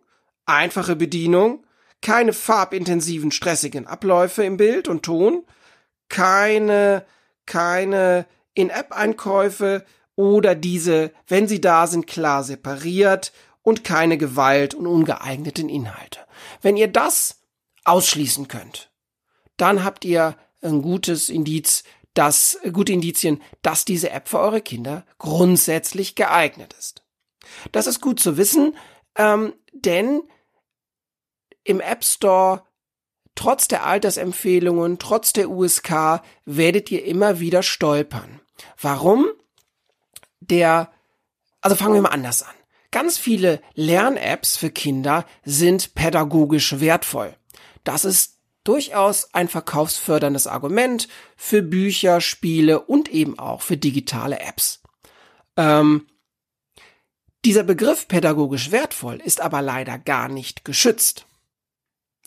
einfache 0.45 0.95
Bedienung, 0.95 1.65
keine 2.01 2.33
farbintensiven, 2.33 3.31
stressigen 3.31 3.87
Abläufe 3.87 4.43
im 4.43 4.57
Bild 4.57 4.87
und 4.87 5.03
Ton, 5.03 5.43
keine, 6.09 7.05
keine 7.45 8.27
In-App-Einkäufe 8.53 9.85
oder 10.15 10.55
diese, 10.55 11.11
wenn 11.27 11.47
sie 11.47 11.61
da 11.61 11.87
sind, 11.87 12.07
klar 12.07 12.43
separiert 12.43 13.33
und 13.63 13.83
keine 13.83 14.17
Gewalt 14.17 14.73
und 14.75 14.87
ungeeigneten 14.87 15.69
Inhalte. 15.69 16.19
Wenn 16.61 16.77
ihr 16.77 16.87
das 16.87 17.41
ausschließen 17.83 18.47
könnt, 18.47 18.91
dann 19.57 19.83
habt 19.83 20.05
ihr 20.05 20.35
ein 20.61 20.81
gutes 20.81 21.29
Indiz, 21.29 21.83
dass 22.13 22.57
gute 22.73 22.93
Indizien, 22.93 23.41
dass 23.61 23.85
diese 23.85 24.09
App 24.09 24.27
für 24.27 24.39
eure 24.39 24.61
Kinder 24.61 25.05
grundsätzlich 25.19 26.15
geeignet 26.15 26.73
ist. 26.77 27.03
Das 27.71 27.87
ist 27.87 28.01
gut 28.01 28.19
zu 28.19 28.37
wissen, 28.37 28.75
ähm, 29.15 29.53
denn 29.73 30.23
im 31.63 31.79
App 31.79 32.03
Store 32.03 32.63
trotz 33.35 33.67
der 33.67 33.85
Altersempfehlungen, 33.85 34.99
trotz 34.99 35.31
der 35.31 35.49
USK 35.49 36.21
werdet 36.45 36.91
ihr 36.91 37.05
immer 37.05 37.39
wieder 37.39 37.63
stolpern. 37.63 38.41
Warum? 38.81 39.27
Der, 40.39 40.91
also 41.61 41.75
fangen 41.75 41.93
wir 41.93 42.01
mal 42.01 42.09
anders 42.09 42.43
an. 42.43 42.55
Ganz 42.91 43.17
viele 43.17 43.61
Lern-Apps 43.75 44.57
für 44.57 44.71
Kinder 44.71 45.25
sind 45.43 45.93
pädagogisch 45.93 46.79
wertvoll. 46.79 47.35
Das 47.83 48.05
ist 48.05 48.36
durchaus 48.67 49.33
ein 49.33 49.47
verkaufsförderndes 49.47 50.47
Argument 50.47 51.07
für 51.35 51.61
Bücher, 51.61 52.21
Spiele 52.21 52.81
und 52.81 53.09
eben 53.09 53.39
auch 53.39 53.61
für 53.61 53.77
digitale 53.77 54.39
Apps. 54.39 54.81
Ähm, 55.55 56.07
dieser 57.45 57.63
Begriff 57.63 58.07
pädagogisch 58.07 58.71
wertvoll 58.71 59.21
ist 59.23 59.41
aber 59.41 59.61
leider 59.61 59.97
gar 59.97 60.27
nicht 60.27 60.65
geschützt. 60.65 61.25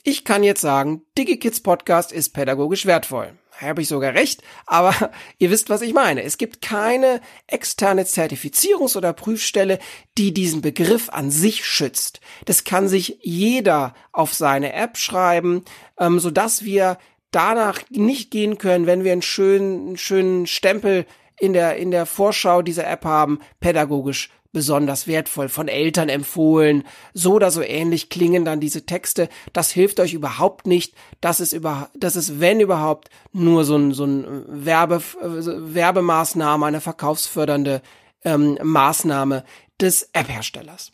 Ich 0.02 0.25
kann 0.25 0.42
jetzt 0.42 0.62
sagen, 0.62 1.02
DigiKids 1.18 1.61
Podcast 1.61 2.11
ist 2.11 2.30
pädagogisch 2.30 2.87
wertvoll. 2.87 3.38
Habe 3.61 3.83
ich 3.83 3.88
sogar 3.88 4.14
recht, 4.14 4.43
aber 4.67 4.95
ihr 5.38 5.50
wisst, 5.50 5.69
was 5.69 5.83
ich 5.83 5.93
meine. 5.93 6.23
Es 6.23 6.38
gibt 6.38 6.62
keine 6.62 7.21
externe 7.47 8.05
Zertifizierungs- 8.05 8.97
oder 8.97 9.12
Prüfstelle, 9.12 9.79
die 10.17 10.33
diesen 10.33 10.62
Begriff 10.62 11.11
an 11.11 11.31
sich 11.31 11.64
schützt. 11.64 12.21
Das 12.47 12.64
kann 12.64 12.88
sich 12.88 13.19
jeder 13.21 13.95
auf 14.12 14.33
seine 14.33 14.73
App 14.73 14.97
schreiben, 14.97 15.64
ähm, 15.99 16.19
so 16.19 16.31
dass 16.31 16.64
wir 16.64 16.97
danach 17.31 17.83
nicht 17.90 18.31
gehen 18.31 18.59
können, 18.59 18.87
wenn 18.87 19.05
wir 19.05 19.12
einen 19.12 19.23
schönen, 19.23 19.97
schönen 19.99 20.47
Stempel 20.47 21.07
in 21.38 21.52
der, 21.52 21.76
in 21.76 21.90
der 21.90 22.07
Vorschau 22.07 22.62
dieser 22.62 22.88
App 22.88 23.05
haben, 23.05 23.40
pädagogisch 23.61 24.31
besonders 24.52 25.07
wertvoll, 25.07 25.49
von 25.49 25.69
Eltern 25.69 26.09
empfohlen, 26.09 26.85
so 27.14 27.35
oder 27.35 27.50
so 27.50 27.62
ähnlich 27.62 28.09
klingen 28.09 28.45
dann 28.45 28.61
diese 28.61 28.85
Texte. 28.85 29.28
Das 29.52 29.71
hilft 29.71 30.00
euch 30.00 30.12
überhaupt 30.12 30.66
nicht. 30.66 30.95
Das 31.21 31.40
ist 31.40 31.52
über, 31.52 31.88
das 31.95 32.16
ist 32.16 32.40
wenn 32.40 32.61
überhaupt 32.61 33.11
nur 33.33 33.64
so 33.64 33.76
ein, 33.76 33.92
so 33.92 34.04
ein 34.04 34.45
Werbe, 34.49 35.02
äh, 35.21 35.75
Werbemaßnahme, 35.75 36.66
eine 36.66 36.80
verkaufsfördernde 36.80 37.83
ähm, 38.25 38.59
Maßnahme 38.62 39.45
des 39.80 40.11
App-Herstellers. 40.12 40.92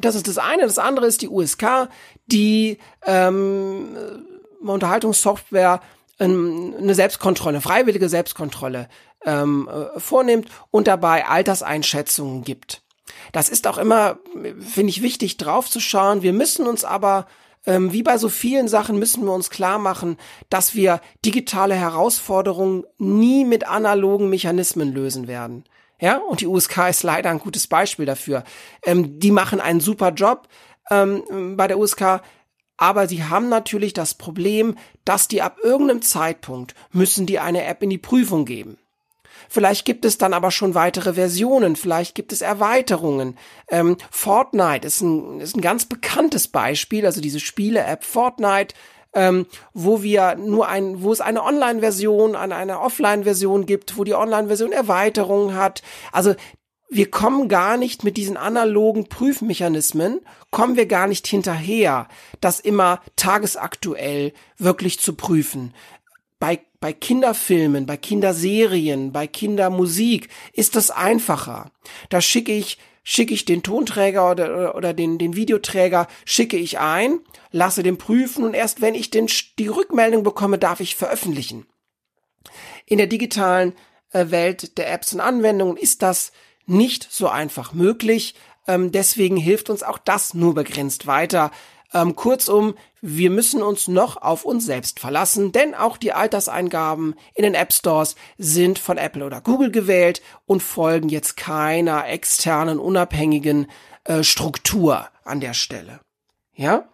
Das 0.00 0.14
ist 0.14 0.26
das 0.26 0.38
eine. 0.38 0.62
Das 0.62 0.78
andere 0.78 1.06
ist 1.06 1.22
die 1.22 1.28
USK, 1.28 1.88
die 2.26 2.78
ähm, 3.06 3.96
Unterhaltungssoftware 4.60 5.80
ähm, 5.82 6.01
eine 6.18 6.94
Selbstkontrolle, 6.94 7.60
freiwillige 7.60 8.08
Selbstkontrolle 8.08 8.88
ähm, 9.24 9.68
äh, 9.68 9.98
vornimmt 9.98 10.48
und 10.70 10.86
dabei 10.86 11.26
Alterseinschätzungen 11.26 12.44
gibt. 12.44 12.82
Das 13.32 13.48
ist 13.48 13.66
auch 13.66 13.78
immer, 13.78 14.18
finde 14.60 14.90
ich, 14.90 15.02
wichtig 15.02 15.36
drauf 15.36 15.68
zu 15.70 15.80
schauen. 15.80 16.22
Wir 16.22 16.32
müssen 16.32 16.66
uns 16.66 16.84
aber 16.84 17.26
ähm, 17.66 17.92
wie 17.92 18.02
bei 18.02 18.18
so 18.18 18.28
vielen 18.28 18.68
Sachen 18.68 18.98
müssen 18.98 19.24
wir 19.24 19.32
uns 19.32 19.50
klar 19.50 19.78
machen, 19.78 20.16
dass 20.50 20.74
wir 20.74 21.00
digitale 21.24 21.74
Herausforderungen 21.74 22.84
nie 22.98 23.44
mit 23.44 23.68
analogen 23.68 24.28
Mechanismen 24.30 24.92
lösen 24.92 25.28
werden. 25.28 25.64
Ja, 26.00 26.18
und 26.18 26.40
die 26.40 26.48
USK 26.48 26.88
ist 26.90 27.04
leider 27.04 27.30
ein 27.30 27.38
gutes 27.38 27.68
Beispiel 27.68 28.06
dafür. 28.06 28.42
Ähm, 28.84 29.20
die 29.20 29.30
machen 29.30 29.60
einen 29.60 29.78
super 29.78 30.10
Job 30.10 30.48
ähm, 30.90 31.56
bei 31.56 31.68
der 31.68 31.78
USK, 31.78 32.22
aber 32.82 33.06
sie 33.06 33.22
haben 33.22 33.48
natürlich 33.48 33.92
das 33.92 34.14
Problem, 34.14 34.76
dass 35.04 35.28
die 35.28 35.40
ab 35.40 35.58
irgendeinem 35.62 36.02
Zeitpunkt 36.02 36.74
müssen 36.90 37.26
die 37.26 37.38
eine 37.38 37.64
App 37.64 37.80
in 37.80 37.90
die 37.90 37.98
Prüfung 37.98 38.44
geben. 38.44 38.76
Vielleicht 39.48 39.84
gibt 39.84 40.04
es 40.04 40.18
dann 40.18 40.34
aber 40.34 40.50
schon 40.50 40.74
weitere 40.74 41.14
Versionen, 41.14 41.76
vielleicht 41.76 42.16
gibt 42.16 42.32
es 42.32 42.40
Erweiterungen. 42.40 43.38
Ähm, 43.68 43.98
Fortnite 44.10 44.84
ist 44.84 45.00
ein, 45.00 45.38
ist 45.38 45.54
ein 45.54 45.60
ganz 45.60 45.84
bekanntes 45.84 46.48
Beispiel, 46.48 47.06
also 47.06 47.20
diese 47.20 47.38
Spiele-App 47.38 48.02
Fortnite, 48.02 48.74
ähm, 49.14 49.46
wo 49.72 50.02
wir 50.02 50.34
nur 50.34 50.66
ein, 50.66 51.04
wo 51.04 51.12
es 51.12 51.20
eine 51.20 51.44
Online-Version, 51.44 52.34
eine, 52.34 52.56
eine 52.56 52.80
Offline-Version 52.80 53.64
gibt, 53.64 53.96
wo 53.96 54.02
die 54.02 54.14
Online-Version 54.14 54.72
Erweiterungen 54.72 55.54
hat. 55.54 55.82
Also 56.10 56.34
wir 56.94 57.10
kommen 57.10 57.48
gar 57.48 57.78
nicht 57.78 58.04
mit 58.04 58.18
diesen 58.18 58.36
analogen 58.36 59.08
Prüfmechanismen, 59.08 60.20
kommen 60.50 60.76
wir 60.76 60.84
gar 60.84 61.06
nicht 61.06 61.26
hinterher, 61.26 62.06
das 62.42 62.60
immer 62.60 63.00
tagesaktuell 63.16 64.34
wirklich 64.58 65.00
zu 65.00 65.14
prüfen. 65.14 65.72
Bei, 66.38 66.60
bei 66.80 66.92
Kinderfilmen, 66.92 67.86
bei 67.86 67.96
Kinderserien, 67.96 69.10
bei 69.10 69.26
Kindermusik 69.26 70.28
ist 70.52 70.76
das 70.76 70.90
einfacher. 70.90 71.70
Da 72.10 72.20
schicke 72.20 72.52
ich, 72.52 72.76
schicke 73.02 73.32
ich 73.32 73.46
den 73.46 73.62
Tonträger 73.62 74.30
oder, 74.30 74.74
oder 74.74 74.92
den, 74.92 75.16
den 75.16 75.34
Videoträger, 75.34 76.08
schicke 76.26 76.58
ich 76.58 76.78
ein, 76.78 77.20
lasse 77.52 77.82
den 77.82 77.96
prüfen 77.96 78.44
und 78.44 78.52
erst 78.52 78.82
wenn 78.82 78.94
ich 78.94 79.08
den, 79.08 79.30
die 79.58 79.68
Rückmeldung 79.68 80.24
bekomme, 80.24 80.58
darf 80.58 80.80
ich 80.80 80.94
veröffentlichen. 80.94 81.66
In 82.84 82.98
der 82.98 83.06
digitalen 83.06 83.72
äh, 84.10 84.26
Welt 84.28 84.76
der 84.76 84.92
Apps 84.92 85.14
und 85.14 85.20
Anwendungen 85.20 85.78
ist 85.78 86.02
das 86.02 86.32
nicht 86.66 87.08
so 87.10 87.28
einfach 87.28 87.72
möglich. 87.72 88.34
Ähm, 88.66 88.92
deswegen 88.92 89.36
hilft 89.36 89.70
uns 89.70 89.82
auch 89.82 89.98
das 89.98 90.34
nur 90.34 90.54
begrenzt 90.54 91.06
weiter. 91.06 91.50
Ähm, 91.94 92.16
kurzum, 92.16 92.74
wir 93.00 93.30
müssen 93.30 93.62
uns 93.62 93.88
noch 93.88 94.16
auf 94.16 94.44
uns 94.44 94.64
selbst 94.64 95.00
verlassen, 95.00 95.52
denn 95.52 95.74
auch 95.74 95.96
die 95.96 96.12
Alterseingaben 96.12 97.14
in 97.34 97.42
den 97.42 97.54
App 97.54 97.72
Stores 97.72 98.14
sind 98.38 98.78
von 98.78 98.96
Apple 98.96 99.24
oder 99.24 99.40
Google 99.40 99.70
gewählt 99.70 100.22
und 100.46 100.62
folgen 100.62 101.08
jetzt 101.08 101.36
keiner 101.36 102.08
externen, 102.08 102.78
unabhängigen 102.78 103.66
äh, 104.04 104.22
Struktur 104.22 105.08
an 105.24 105.40
der 105.40 105.54
Stelle. 105.54 106.00
Ja? 106.54 106.88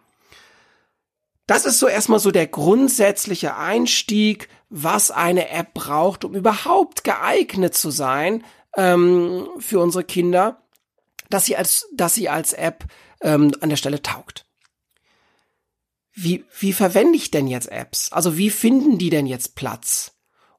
Das 1.47 1.65
ist 1.65 1.79
so 1.79 1.87
erstmal 1.87 2.19
so 2.19 2.31
der 2.31 2.47
grundsätzliche 2.47 3.55
Einstieg, 3.55 4.49
was 4.69 5.09
eine 5.09 5.49
App 5.49 5.73
braucht, 5.73 6.23
um 6.23 6.35
überhaupt 6.35 7.03
geeignet 7.03 7.73
zu 7.73 7.89
sein, 7.89 8.43
ähm, 8.77 9.47
für 9.59 9.79
unsere 9.79 10.03
Kinder, 10.03 10.61
dass 11.29 11.45
sie 11.45 11.55
als, 11.55 11.87
dass 11.93 12.15
sie 12.15 12.29
als 12.29 12.53
App 12.53 12.85
ähm, 13.21 13.53
an 13.61 13.69
der 13.69 13.77
Stelle 13.77 14.01
taugt. 14.01 14.45
Wie, 16.13 16.43
wie 16.59 16.73
verwende 16.73 17.15
ich 17.15 17.31
denn 17.31 17.47
jetzt 17.47 17.71
Apps? 17.71 18.11
Also 18.11 18.37
wie 18.37 18.49
finden 18.49 18.97
die 18.97 19.09
denn 19.09 19.25
jetzt 19.25 19.55
Platz? 19.55 20.17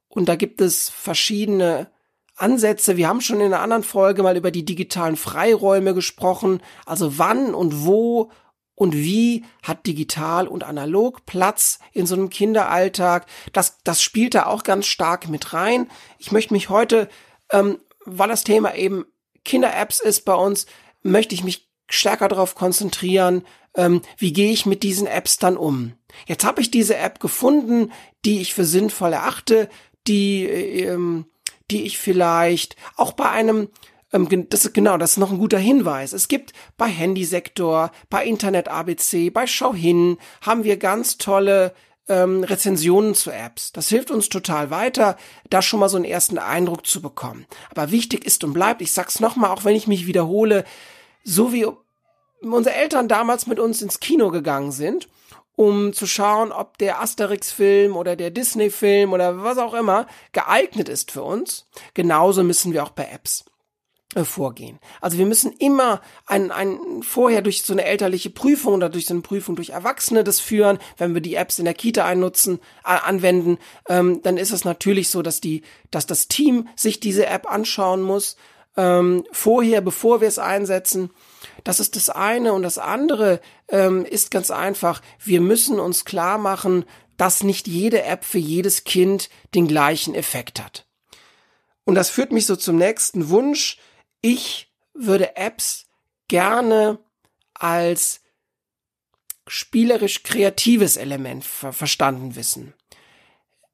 Und 0.09 0.29
da 0.29 0.37
gibt 0.37 0.61
es 0.61 0.88
verschiedene 0.88 1.90
Ansätze. 2.35 2.97
Wir 2.97 3.09
haben 3.09 3.21
schon 3.21 3.40
in 3.40 3.52
einer 3.52 3.61
anderen 3.61 3.83
Folge 3.83 4.23
mal 4.23 4.37
über 4.37 4.50
die 4.50 4.64
digitalen 4.64 5.17
Freiräume 5.17 5.95
gesprochen. 5.95 6.62
Also 6.87 7.19
wann 7.19 7.55
und 7.55 7.85
wo 7.85 8.31
und 8.75 8.95
wie 8.95 9.45
hat 9.62 9.87
digital 9.87 10.49
und 10.49 10.64
analog 10.64 11.26
Platz 11.26 11.81
in 11.93 12.07
so 12.07 12.14
einem 12.14 12.31
Kinderalltag? 12.31 13.26
Das, 13.52 13.76
das 13.85 14.00
spielt 14.00 14.35
da 14.35 14.47
auch 14.47 14.62
ganz 14.62 14.87
stark 14.87 15.29
mit 15.29 15.52
rein. 15.52 15.90
Ich 16.19 16.33
möchte 16.33 16.55
mich 16.55 16.71
heute 16.71 17.11
ähm, 17.52 17.79
weil 18.04 18.28
das 18.28 18.45
Thema 18.45 18.75
eben 18.75 19.04
Kinder-Apps 19.45 20.00
ist 20.00 20.25
bei 20.25 20.35
uns, 20.35 20.66
möchte 21.02 21.35
ich 21.35 21.45
mich 21.45 21.69
stärker 21.88 22.28
darauf 22.28 22.54
konzentrieren, 22.54 23.45
ähm, 23.75 24.02
wie 24.16 24.33
gehe 24.33 24.52
ich 24.52 24.66
mit 24.66 24.83
diesen 24.83 25.07
Apps 25.07 25.38
dann 25.38 25.57
um. 25.57 25.92
Jetzt 26.26 26.45
habe 26.45 26.61
ich 26.61 26.71
diese 26.71 26.97
App 26.97 27.21
gefunden, 27.21 27.92
die 28.25 28.40
ich 28.40 28.54
für 28.54 28.64
sinnvoll 28.64 29.12
erachte, 29.12 29.69
die, 30.07 30.45
ähm, 30.45 31.26
die 31.71 31.83
ich 31.83 31.99
vielleicht 31.99 32.76
auch 32.97 33.12
bei 33.12 33.30
einem 33.30 33.69
ähm, 34.12 34.49
das 34.49 34.64
ist 34.64 34.75
genau, 34.75 34.97
das 34.97 35.12
ist 35.12 35.16
noch 35.19 35.30
ein 35.30 35.38
guter 35.38 35.59
Hinweis. 35.59 36.12
Es 36.12 36.28
gibt 36.28 36.52
bei 36.76 36.88
Handysektor, 36.88 37.92
bei 38.09 38.25
Internet 38.25 38.69
ABC, 38.69 39.30
bei 39.30 39.47
Schau 39.47 39.75
hin, 39.75 40.19
haben 40.40 40.64
wir 40.64 40.76
ganz 40.76 41.19
tolle 41.19 41.75
ähm, 42.11 42.45
Rezensionen 42.45 43.14
zu 43.14 43.31
Apps. 43.31 43.73
Das 43.73 43.88
hilft 43.88 44.11
uns 44.11 44.29
total 44.29 44.71
weiter, 44.71 45.17
da 45.49 45.62
schon 45.62 45.81
mal 45.81 45.88
so 45.88 45.97
einen 45.97 46.05
ersten 46.05 46.38
Eindruck 46.38 46.87
zu 46.87 47.00
bekommen. 47.00 47.47
Aber 47.71 47.90
wichtig 47.93 48.26
ist 48.26 48.45
und 48.45 48.52
bleibt, 48.52 48.83
ich 48.83 48.93
sag's 48.93 49.21
nochmal, 49.21 49.50
auch 49.50 49.64
wenn 49.64 49.76
ich 49.76 49.87
mich 49.87 50.07
wiederhole, 50.07 50.64
so 51.25 51.52
wie 51.52 51.67
unsere 52.43 52.75
Eltern 52.75 53.07
damals 53.09 53.47
mit 53.47 53.61
uns 53.61 53.81
ins 53.81 54.00
Kino 54.00 54.31
gegangen 54.31 54.73
sind, 54.73 55.09
um 55.55 55.93
zu 55.93 56.07
schauen, 56.07 56.52
ob 56.52 56.79
der 56.79 57.00
Asterix-Film 57.00 57.97
oder 57.97 58.17
der 58.17 58.31
Disney-Film 58.31 59.12
oder 59.12 59.43
was 59.43 59.59
auch 59.59 59.75
immer 59.75 60.07
geeignet 60.33 60.88
ist 60.88 61.12
für 61.12 61.23
uns. 61.23 61.67
Genauso 61.95 62.43
müssen 62.43 62.73
wir 62.73 62.83
auch 62.83 62.90
bei 62.90 63.05
Apps. 63.05 63.45
Äh, 64.17 64.25
vorgehen. 64.25 64.81
Also 65.00 65.19
wir 65.19 65.26
müssen 65.26 65.52
immer 65.52 66.00
ein, 66.26 66.50
ein 66.50 66.81
vorher 67.02 67.43
durch 67.43 67.62
so 67.62 67.73
eine 67.73 67.85
elterliche 67.85 68.31
Prüfung 68.31 68.75
oder 68.75 68.88
durch 68.88 69.07
so 69.07 69.14
eine 69.14 69.23
Prüfung 69.23 69.55
durch 69.55 69.71
Erwachsene 69.71 70.25
das 70.25 70.40
führen. 70.40 70.81
Wenn 70.97 71.14
wir 71.14 71.21
die 71.21 71.37
Apps 71.37 71.61
in 71.61 71.64
der 71.64 71.75
Kita 71.75 72.05
einnutzen, 72.05 72.59
äh, 72.85 72.88
anwenden, 72.88 73.59
ähm, 73.88 74.21
dann 74.23 74.37
ist 74.37 74.50
es 74.50 74.64
natürlich 74.64 75.11
so, 75.11 75.23
dass 75.23 75.40
die, 75.40 75.62
dass 75.93 76.07
das 76.07 76.26
Team 76.26 76.67
sich 76.75 76.99
diese 76.99 77.26
App 77.26 77.49
anschauen 77.49 78.02
muss 78.02 78.37
ähm, 78.76 79.25
vorher, 79.31 79.81
bevor 79.81 80.21
wir 80.21 80.26
es 80.26 80.40
einsetzen. 80.40 81.11
Das 81.62 81.79
ist 81.79 81.95
das 81.95 82.11
eine 82.11 82.52
und 82.52 82.62
das 82.62 82.79
andere 82.79 83.40
ähm, 83.69 84.05
ist 84.05 84.33
ganz 84.33 84.50
einfach. 84.50 85.02
Wir 85.23 85.40
müssen 85.40 85.79
uns 85.79 86.05
klar 86.05 86.38
machen, 86.38 86.85
dass 87.17 87.45
nicht 87.45 87.69
jede 87.69 88.02
App 88.02 88.25
für 88.25 88.38
jedes 88.38 88.83
Kind 88.83 89.31
den 89.55 89.69
gleichen 89.69 90.17
Effekt 90.17 90.61
hat. 90.61 90.87
Und 91.85 91.95
das 91.95 92.11
führt 92.11 92.33
mich 92.33 92.47
so 92.47 92.57
zum 92.57 92.76
nächsten 92.76 93.29
Wunsch. 93.29 93.79
Ich 94.20 94.70
würde 94.94 95.36
Apps 95.36 95.86
gerne 96.28 96.98
als 97.54 98.20
spielerisch 99.46 100.22
kreatives 100.22 100.96
Element 100.96 101.44
ver 101.44 101.72
verstanden 101.72 102.36
wissen. 102.36 102.74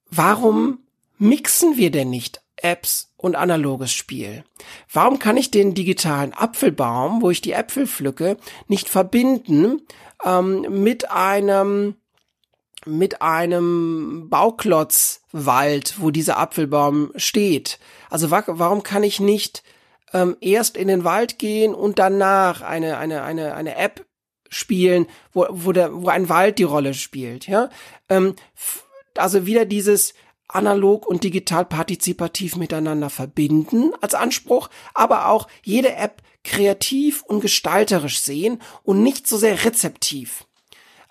Warum 0.09 0.87
mixen 1.19 1.77
wir 1.77 1.91
denn 1.91 2.11
nicht 2.11 2.41
Apps 2.57 3.13
und 3.17 3.37
analoges 3.37 3.93
Spiel? 3.93 4.45
Warum 4.91 5.19
kann 5.19 5.37
ich 5.37 5.51
den 5.51 5.75
digitalen 5.75 6.33
Apfelbaum, 6.33 7.21
wo 7.21 7.31
ich 7.31 7.41
die 7.41 7.53
Äpfel 7.53 7.87
pflücke, 7.87 8.39
nicht 8.69 8.89
verbinden 8.89 9.83
ähm, 10.25 10.83
mit 10.83 11.11
einem 11.11 11.97
mit 12.89 13.21
einem 13.21 14.29
Bauklotzwald, 14.31 16.01
wo 16.01 16.11
dieser 16.11 16.39
Apfelbaum 16.39 17.11
steht? 17.17 17.79
Also 18.11 18.31
wa 18.31 18.45
warum 18.47 18.85
kann 18.85 19.03
ich 19.03 19.19
nicht 19.19 19.65
ähm, 20.13 20.37
erst 20.41 20.77
in 20.77 20.89
den 20.89 21.05
Wald 21.05 21.39
gehen 21.39 21.75
und 21.75 21.99
danach 21.99 22.63
eine 22.63 22.99
eine 22.99 23.23
eine 23.23 23.55
eine 23.55 23.77
App 23.77 24.07
spielen, 24.49 25.07
wo 25.33 25.47
wo 25.51 25.73
der 25.73 25.93
wo 25.93 26.09
ein 26.09 26.29
Wald 26.29 26.59
die 26.59 26.65
Rolle 26.65 26.95
spielt, 26.95 27.47
ja? 27.47 27.69
Ähm, 28.09 28.35
also 29.17 29.47
wieder 29.47 29.65
dieses 29.65 30.15
analog 30.49 31.07
und 31.07 31.25
digital 31.25 31.65
partizipativ 31.65 32.57
miteinander 32.57 33.11
verbinden 33.11 33.93
als 34.01 34.15
Anspruch, 34.15 34.69
aber 34.95 35.29
auch 35.29 35.49
jede 35.65 35.95
App 35.95 36.23
kreativ 36.45 37.23
und 37.23 37.41
gestalterisch 37.41 38.21
sehen 38.21 38.63
und 38.85 39.03
nicht 39.03 39.27
so 39.27 39.37
sehr 39.37 39.65
rezeptiv. 39.65 40.47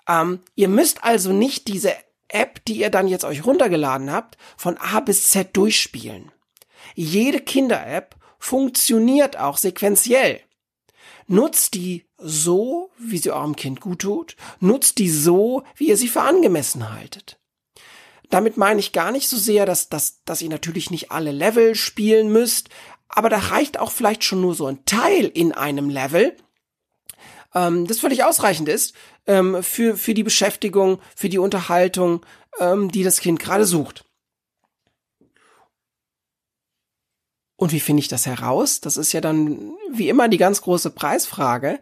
Ähm, 0.08 0.40
ihr 0.54 0.68
müsst 0.68 1.04
also 1.04 1.32
nicht 1.32 1.68
diese 1.68 1.92
App, 2.28 2.64
die 2.64 2.78
ihr 2.78 2.90
dann 2.90 3.08
jetzt 3.08 3.24
euch 3.24 3.44
runtergeladen 3.44 4.10
habt, 4.10 4.36
von 4.56 4.78
A 4.78 5.00
bis 5.00 5.28
Z 5.28 5.56
durchspielen. 5.56 6.32
Jede 6.94 7.40
Kinder-App 7.40 8.16
funktioniert 8.38 9.38
auch 9.38 9.56
sequenziell. 9.56 10.40
Nutzt 11.26 11.74
die 11.74 12.04
so, 12.18 12.90
wie 12.98 13.18
sie 13.18 13.32
eurem 13.32 13.56
Kind 13.56 13.80
gut 13.80 14.00
tut. 14.00 14.36
Nutzt 14.60 14.98
die 14.98 15.10
so, 15.10 15.64
wie 15.76 15.88
ihr 15.88 15.96
sie 15.96 16.08
für 16.08 16.22
angemessen 16.22 16.92
haltet. 16.92 17.38
Damit 18.30 18.56
meine 18.56 18.80
ich 18.80 18.92
gar 18.92 19.12
nicht 19.12 19.28
so 19.28 19.36
sehr, 19.36 19.66
dass, 19.66 19.88
dass, 19.88 20.22
dass 20.24 20.42
ihr 20.42 20.48
natürlich 20.48 20.90
nicht 20.90 21.10
alle 21.10 21.32
Level 21.32 21.74
spielen 21.74 22.32
müsst, 22.32 22.70
aber 23.08 23.28
da 23.28 23.38
reicht 23.38 23.78
auch 23.78 23.90
vielleicht 23.90 24.24
schon 24.24 24.40
nur 24.40 24.54
so 24.54 24.66
ein 24.66 24.84
Teil 24.84 25.26
in 25.26 25.52
einem 25.52 25.90
Level, 25.90 26.36
ähm, 27.54 27.86
das 27.86 28.00
völlig 28.00 28.24
ausreichend 28.24 28.68
ist 28.68 28.94
ähm, 29.26 29.62
für, 29.62 29.96
für 29.96 30.14
die 30.14 30.24
Beschäftigung, 30.24 31.00
für 31.14 31.28
die 31.28 31.38
Unterhaltung, 31.38 32.24
ähm, 32.58 32.90
die 32.90 33.04
das 33.04 33.20
Kind 33.20 33.38
gerade 33.38 33.64
sucht. 33.64 34.05
Und 37.56 37.72
wie 37.72 37.80
finde 37.80 38.00
ich 38.00 38.08
das 38.08 38.26
heraus? 38.26 38.80
Das 38.80 38.96
ist 38.96 39.12
ja 39.12 39.20
dann 39.20 39.72
wie 39.90 40.08
immer 40.08 40.28
die 40.28 40.36
ganz 40.36 40.60
große 40.62 40.90
Preisfrage. 40.90 41.78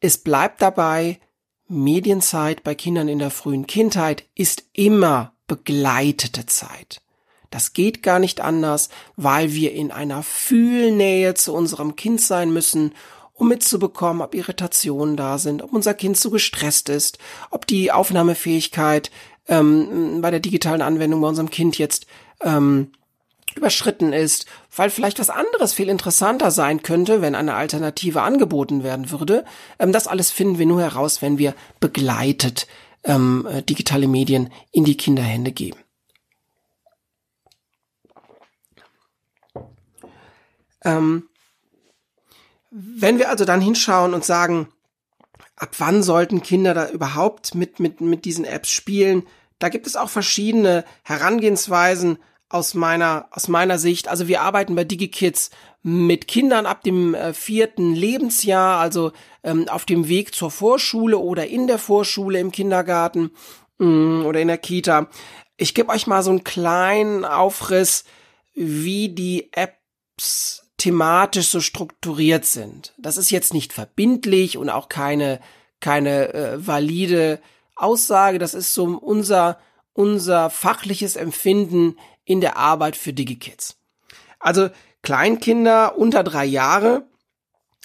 Es 0.00 0.18
bleibt 0.18 0.60
dabei, 0.62 1.20
Medienzeit 1.68 2.64
bei 2.64 2.74
Kindern 2.74 3.08
in 3.08 3.20
der 3.20 3.30
frühen 3.30 3.66
Kindheit 3.66 4.24
ist 4.34 4.64
immer 4.72 5.32
begleitete 5.46 6.46
Zeit. 6.46 7.00
Das 7.50 7.72
geht 7.72 8.02
gar 8.02 8.18
nicht 8.18 8.40
anders, 8.40 8.88
weil 9.16 9.52
wir 9.52 9.72
in 9.72 9.90
einer 9.90 10.22
Fühlnähe 10.22 11.34
zu 11.34 11.52
unserem 11.52 11.96
Kind 11.96 12.20
sein 12.20 12.52
müssen, 12.52 12.92
um 13.32 13.48
mitzubekommen, 13.48 14.22
ob 14.22 14.34
Irritationen 14.34 15.16
da 15.16 15.38
sind, 15.38 15.62
ob 15.62 15.72
unser 15.72 15.94
Kind 15.94 16.16
zu 16.16 16.30
gestresst 16.30 16.88
ist, 16.88 17.18
ob 17.50 17.66
die 17.66 17.90
Aufnahmefähigkeit 17.90 19.10
ähm, 19.48 20.20
bei 20.20 20.30
der 20.30 20.40
digitalen 20.40 20.82
Anwendung 20.82 21.20
bei 21.20 21.28
unserem 21.28 21.50
Kind 21.50 21.78
jetzt 21.78 22.06
ähm, 22.42 22.92
überschritten 23.56 24.12
ist, 24.12 24.46
weil 24.74 24.90
vielleicht 24.90 25.18
was 25.18 25.30
anderes 25.30 25.72
viel 25.72 25.88
interessanter 25.88 26.50
sein 26.50 26.82
könnte, 26.82 27.22
wenn 27.22 27.34
eine 27.34 27.54
Alternative 27.54 28.22
angeboten 28.22 28.84
werden 28.84 29.10
würde. 29.10 29.44
Ähm, 29.78 29.92
das 29.92 30.06
alles 30.06 30.30
finden 30.30 30.58
wir 30.58 30.66
nur 30.66 30.80
heraus, 30.80 31.22
wenn 31.22 31.38
wir 31.38 31.54
begleitet 31.80 32.66
ähm, 33.04 33.46
äh, 33.50 33.62
digitale 33.62 34.08
Medien 34.08 34.52
in 34.70 34.84
die 34.84 34.96
Kinderhände 34.96 35.52
geben. 35.52 35.78
Ähm, 40.82 41.28
wenn 42.70 43.18
wir 43.18 43.28
also 43.28 43.44
dann 43.44 43.60
hinschauen 43.60 44.14
und 44.14 44.24
sagen, 44.24 44.68
ab 45.56 45.74
wann 45.78 46.02
sollten 46.02 46.42
Kinder 46.42 46.72
da 46.72 46.88
überhaupt 46.88 47.54
mit, 47.54 47.80
mit, 47.80 48.00
mit 48.00 48.24
diesen 48.24 48.44
Apps 48.44 48.70
spielen, 48.70 49.26
da 49.58 49.68
gibt 49.68 49.86
es 49.86 49.96
auch 49.96 50.08
verschiedene 50.08 50.84
Herangehensweisen 51.02 52.18
aus 52.50 52.74
meiner, 52.74 53.28
aus 53.30 53.48
meiner 53.48 53.78
Sicht. 53.78 54.08
Also 54.08 54.28
wir 54.28 54.42
arbeiten 54.42 54.74
bei 54.74 54.84
DigiKids 54.84 55.50
mit 55.82 56.28
Kindern 56.28 56.66
ab 56.66 56.82
dem 56.82 57.14
äh, 57.14 57.32
vierten 57.32 57.94
Lebensjahr, 57.94 58.78
also 58.80 59.12
ähm, 59.42 59.68
auf 59.68 59.86
dem 59.86 60.08
Weg 60.08 60.34
zur 60.34 60.50
Vorschule 60.50 61.16
oder 61.16 61.46
in 61.46 61.66
der 61.68 61.78
Vorschule 61.78 62.38
im 62.38 62.50
Kindergarten 62.50 63.30
mh, 63.78 63.86
mm, 63.86 64.26
oder 64.26 64.40
in 64.40 64.48
der 64.48 64.58
Kita. 64.58 65.08
Ich 65.56 65.74
gebe 65.74 65.90
euch 65.90 66.06
mal 66.06 66.22
so 66.22 66.30
einen 66.30 66.44
kleinen 66.44 67.24
Aufriss, 67.24 68.04
wie 68.54 69.08
die 69.08 69.50
Apps 69.52 70.66
thematisch 70.76 71.48
so 71.48 71.60
strukturiert 71.60 72.44
sind. 72.44 72.94
Das 72.98 73.16
ist 73.16 73.30
jetzt 73.30 73.54
nicht 73.54 73.72
verbindlich 73.72 74.58
und 74.58 74.70
auch 74.70 74.88
keine 74.88 75.40
keine 75.78 76.34
äh, 76.34 76.66
valide 76.66 77.40
Aussage. 77.74 78.38
Das 78.38 78.54
ist 78.54 78.74
so 78.74 78.84
unser 78.84 79.58
unser 79.92 80.50
fachliches 80.50 81.16
Empfinden 81.16 81.96
in 82.24 82.40
der 82.40 82.56
Arbeit 82.56 82.96
für 82.96 83.12
DigiKids. 83.12 83.76
Also 84.38 84.70
Kleinkinder 85.02 85.98
unter 85.98 86.22
drei 86.22 86.44
Jahre, 86.44 87.06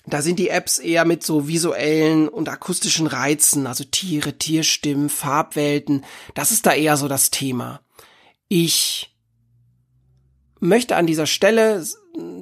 da 0.05 0.21
sind 0.21 0.37
die 0.37 0.49
Apps 0.49 0.77
eher 0.77 1.05
mit 1.05 1.23
so 1.23 1.47
visuellen 1.47 2.29
und 2.29 2.49
akustischen 2.49 3.07
Reizen, 3.07 3.65
also 3.65 3.83
Tiere, 3.83 4.37
Tierstimmen, 4.37 5.09
Farbwelten. 5.09 6.05
Das 6.35 6.51
ist 6.51 6.65
da 6.65 6.73
eher 6.73 6.97
so 6.97 7.07
das 7.07 7.31
Thema. 7.31 7.81
Ich 8.47 9.15
möchte 10.59 10.95
an 10.95 11.07
dieser 11.07 11.25
Stelle 11.25 11.83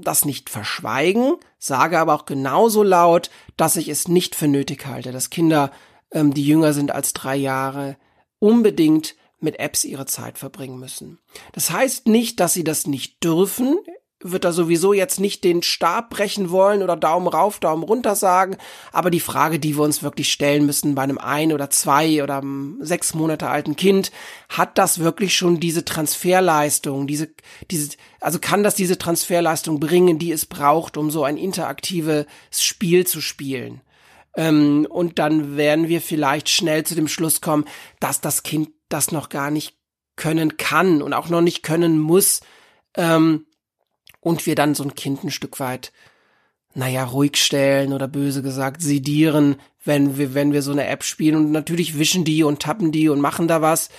das 0.01 0.25
nicht 0.25 0.49
verschweigen, 0.49 1.35
sage 1.57 1.99
aber 1.99 2.13
auch 2.13 2.25
genauso 2.25 2.83
laut, 2.83 3.29
dass 3.57 3.75
ich 3.75 3.87
es 3.87 4.07
nicht 4.07 4.35
für 4.35 4.47
nötig 4.47 4.85
halte, 4.85 5.11
dass 5.11 5.29
Kinder, 5.29 5.71
ähm, 6.11 6.33
die 6.33 6.45
jünger 6.45 6.73
sind 6.73 6.91
als 6.91 7.13
drei 7.13 7.35
Jahre, 7.35 7.97
unbedingt 8.39 9.15
mit 9.43 9.59
Apps 9.59 9.83
ihre 9.83 10.05
Zeit 10.05 10.37
verbringen 10.37 10.79
müssen. 10.79 11.19
Das 11.51 11.71
heißt 11.71 12.07
nicht, 12.07 12.39
dass 12.39 12.53
sie 12.53 12.63
das 12.63 12.87
nicht 12.87 13.23
dürfen 13.23 13.77
wird 14.23 14.45
da 14.45 14.51
sowieso 14.51 14.93
jetzt 14.93 15.19
nicht 15.19 15.43
den 15.43 15.61
Stab 15.63 16.09
brechen 16.09 16.49
wollen 16.49 16.81
oder 16.81 16.95
Daumen 16.95 17.27
rauf, 17.27 17.59
Daumen 17.59 17.83
runter 17.83 18.15
sagen. 18.15 18.57
Aber 18.91 19.11
die 19.11 19.19
Frage, 19.19 19.59
die 19.59 19.75
wir 19.75 19.83
uns 19.83 20.01
wirklich 20.01 20.31
stellen 20.31 20.65
müssen 20.65 20.95
bei 20.95 21.03
einem 21.03 21.17
ein 21.17 21.53
oder 21.53 21.69
zwei 21.69 22.23
oder 22.23 22.41
sechs 22.79 23.13
Monate 23.13 23.49
alten 23.49 23.75
Kind, 23.75 24.11
hat 24.49 24.77
das 24.77 24.99
wirklich 24.99 25.35
schon 25.35 25.59
diese 25.59 25.85
Transferleistung, 25.85 27.07
diese, 27.07 27.29
diese, 27.69 27.97
also 28.19 28.39
kann 28.39 28.63
das 28.63 28.75
diese 28.75 28.97
Transferleistung 28.97 29.79
bringen, 29.79 30.19
die 30.19 30.31
es 30.31 30.45
braucht, 30.45 30.97
um 30.97 31.11
so 31.11 31.23
ein 31.23 31.37
interaktives 31.37 32.25
Spiel 32.51 33.05
zu 33.05 33.21
spielen? 33.21 33.81
Ähm, 34.35 34.87
und 34.89 35.19
dann 35.19 35.57
werden 35.57 35.87
wir 35.87 36.01
vielleicht 36.01 36.49
schnell 36.49 36.83
zu 36.85 36.95
dem 36.95 37.07
Schluss 37.07 37.41
kommen, 37.41 37.65
dass 37.99 38.21
das 38.21 38.43
Kind 38.43 38.69
das 38.89 39.11
noch 39.11 39.29
gar 39.29 39.51
nicht 39.51 39.75
können 40.15 40.57
kann 40.57 41.01
und 41.01 41.13
auch 41.13 41.29
noch 41.29 41.41
nicht 41.41 41.63
können 41.63 41.99
muss. 41.99 42.41
Ähm, 42.95 43.45
und 44.19 44.45
wir 44.45 44.55
dann 44.55 44.75
so 44.75 44.83
ein 44.83 44.95
Kind 44.95 45.23
ein 45.23 45.31
Stück 45.31 45.59
weit, 45.59 45.91
naja, 46.73 47.03
ruhig 47.03 47.37
stellen 47.37 47.93
oder 47.93 48.07
böse 48.07 48.41
gesagt 48.41 48.81
sedieren, 48.81 49.57
wenn 49.83 50.17
wir, 50.17 50.33
wenn 50.33 50.53
wir 50.53 50.61
so 50.61 50.71
eine 50.71 50.87
App 50.87 51.03
spielen. 51.03 51.35
Und 51.35 51.51
natürlich 51.51 51.97
wischen 51.99 52.23
die 52.23 52.43
und 52.43 52.61
tappen 52.61 52.91
die 52.91 53.09
und 53.09 53.19
machen 53.19 53.47
da 53.47 53.61
was, 53.61 53.89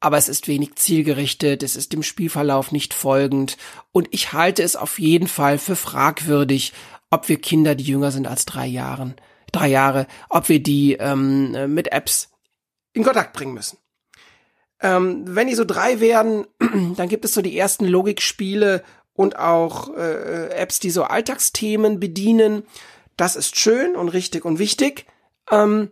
aber 0.00 0.18
es 0.18 0.28
ist 0.28 0.48
wenig 0.48 0.74
zielgerichtet, 0.76 1.62
es 1.62 1.76
ist 1.76 1.92
dem 1.92 2.02
Spielverlauf 2.02 2.72
nicht 2.72 2.92
folgend. 2.92 3.56
Und 3.92 4.08
ich 4.10 4.32
halte 4.32 4.62
es 4.62 4.76
auf 4.76 4.98
jeden 4.98 5.28
Fall 5.28 5.58
für 5.58 5.76
fragwürdig, 5.76 6.72
ob 7.10 7.28
wir 7.28 7.40
Kinder, 7.40 7.74
die 7.74 7.84
jünger 7.84 8.10
sind 8.10 8.26
als 8.26 8.44
drei 8.44 8.66
Jahren, 8.66 9.14
drei 9.54 9.68
Jahre, 9.68 10.06
ob 10.28 10.48
wir 10.48 10.62
die 10.62 10.94
ähm, 10.94 11.74
mit 11.74 11.92
Apps 11.92 12.30
in 12.92 13.04
Kontakt 13.04 13.32
bringen 13.32 13.54
müssen. 13.54 13.78
Ähm, 14.80 15.24
wenn 15.26 15.48
die 15.48 15.54
so 15.54 15.64
drei 15.64 16.00
werden, 16.00 16.46
dann 16.96 17.08
gibt 17.08 17.24
es 17.24 17.34
so 17.34 17.42
die 17.42 17.58
ersten 17.58 17.86
Logikspiele 17.86 18.82
und 19.14 19.38
auch 19.38 19.94
äh, 19.96 20.48
Apps, 20.50 20.80
die 20.80 20.90
so 20.90 21.04
Alltagsthemen 21.04 22.00
bedienen. 22.00 22.64
Das 23.16 23.36
ist 23.36 23.56
schön 23.56 23.96
und 23.96 24.08
richtig 24.08 24.44
und 24.44 24.58
wichtig. 24.58 25.06
Ähm, 25.50 25.90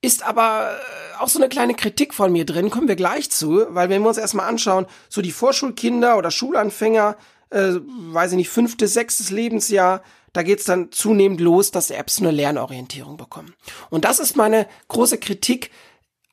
ist 0.00 0.22
aber 0.22 0.70
äh, 0.70 1.18
auch 1.18 1.28
so 1.28 1.38
eine 1.38 1.48
kleine 1.48 1.74
Kritik 1.74 2.14
von 2.14 2.30
mir 2.30 2.44
drin, 2.44 2.70
kommen 2.70 2.88
wir 2.88 2.96
gleich 2.96 3.30
zu, 3.30 3.66
weil 3.70 3.88
wenn 3.88 4.02
wir 4.02 4.08
uns 4.08 4.18
erstmal 4.18 4.48
anschauen, 4.48 4.86
so 5.08 5.22
die 5.22 5.32
Vorschulkinder 5.32 6.18
oder 6.18 6.30
Schulanfänger, 6.30 7.16
äh, 7.50 7.72
weiß 7.80 8.32
ich 8.32 8.36
nicht, 8.36 8.50
fünftes, 8.50 8.94
sechstes 8.94 9.30
Lebensjahr, 9.30 10.02
da 10.34 10.42
geht's 10.42 10.64
dann 10.64 10.90
zunehmend 10.92 11.40
los, 11.40 11.70
dass 11.70 11.90
Apps 11.90 12.20
eine 12.20 12.32
Lernorientierung 12.32 13.16
bekommen. 13.16 13.54
Und 13.88 14.04
das 14.04 14.18
ist 14.18 14.36
meine 14.36 14.66
große 14.88 15.18
Kritik 15.18 15.70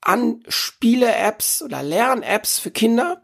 an 0.01 0.43
Spiele-Apps 0.47 1.61
oder 1.61 1.83
Lern-Apps 1.83 2.57
für 2.57 2.71
Kinder. 2.71 3.21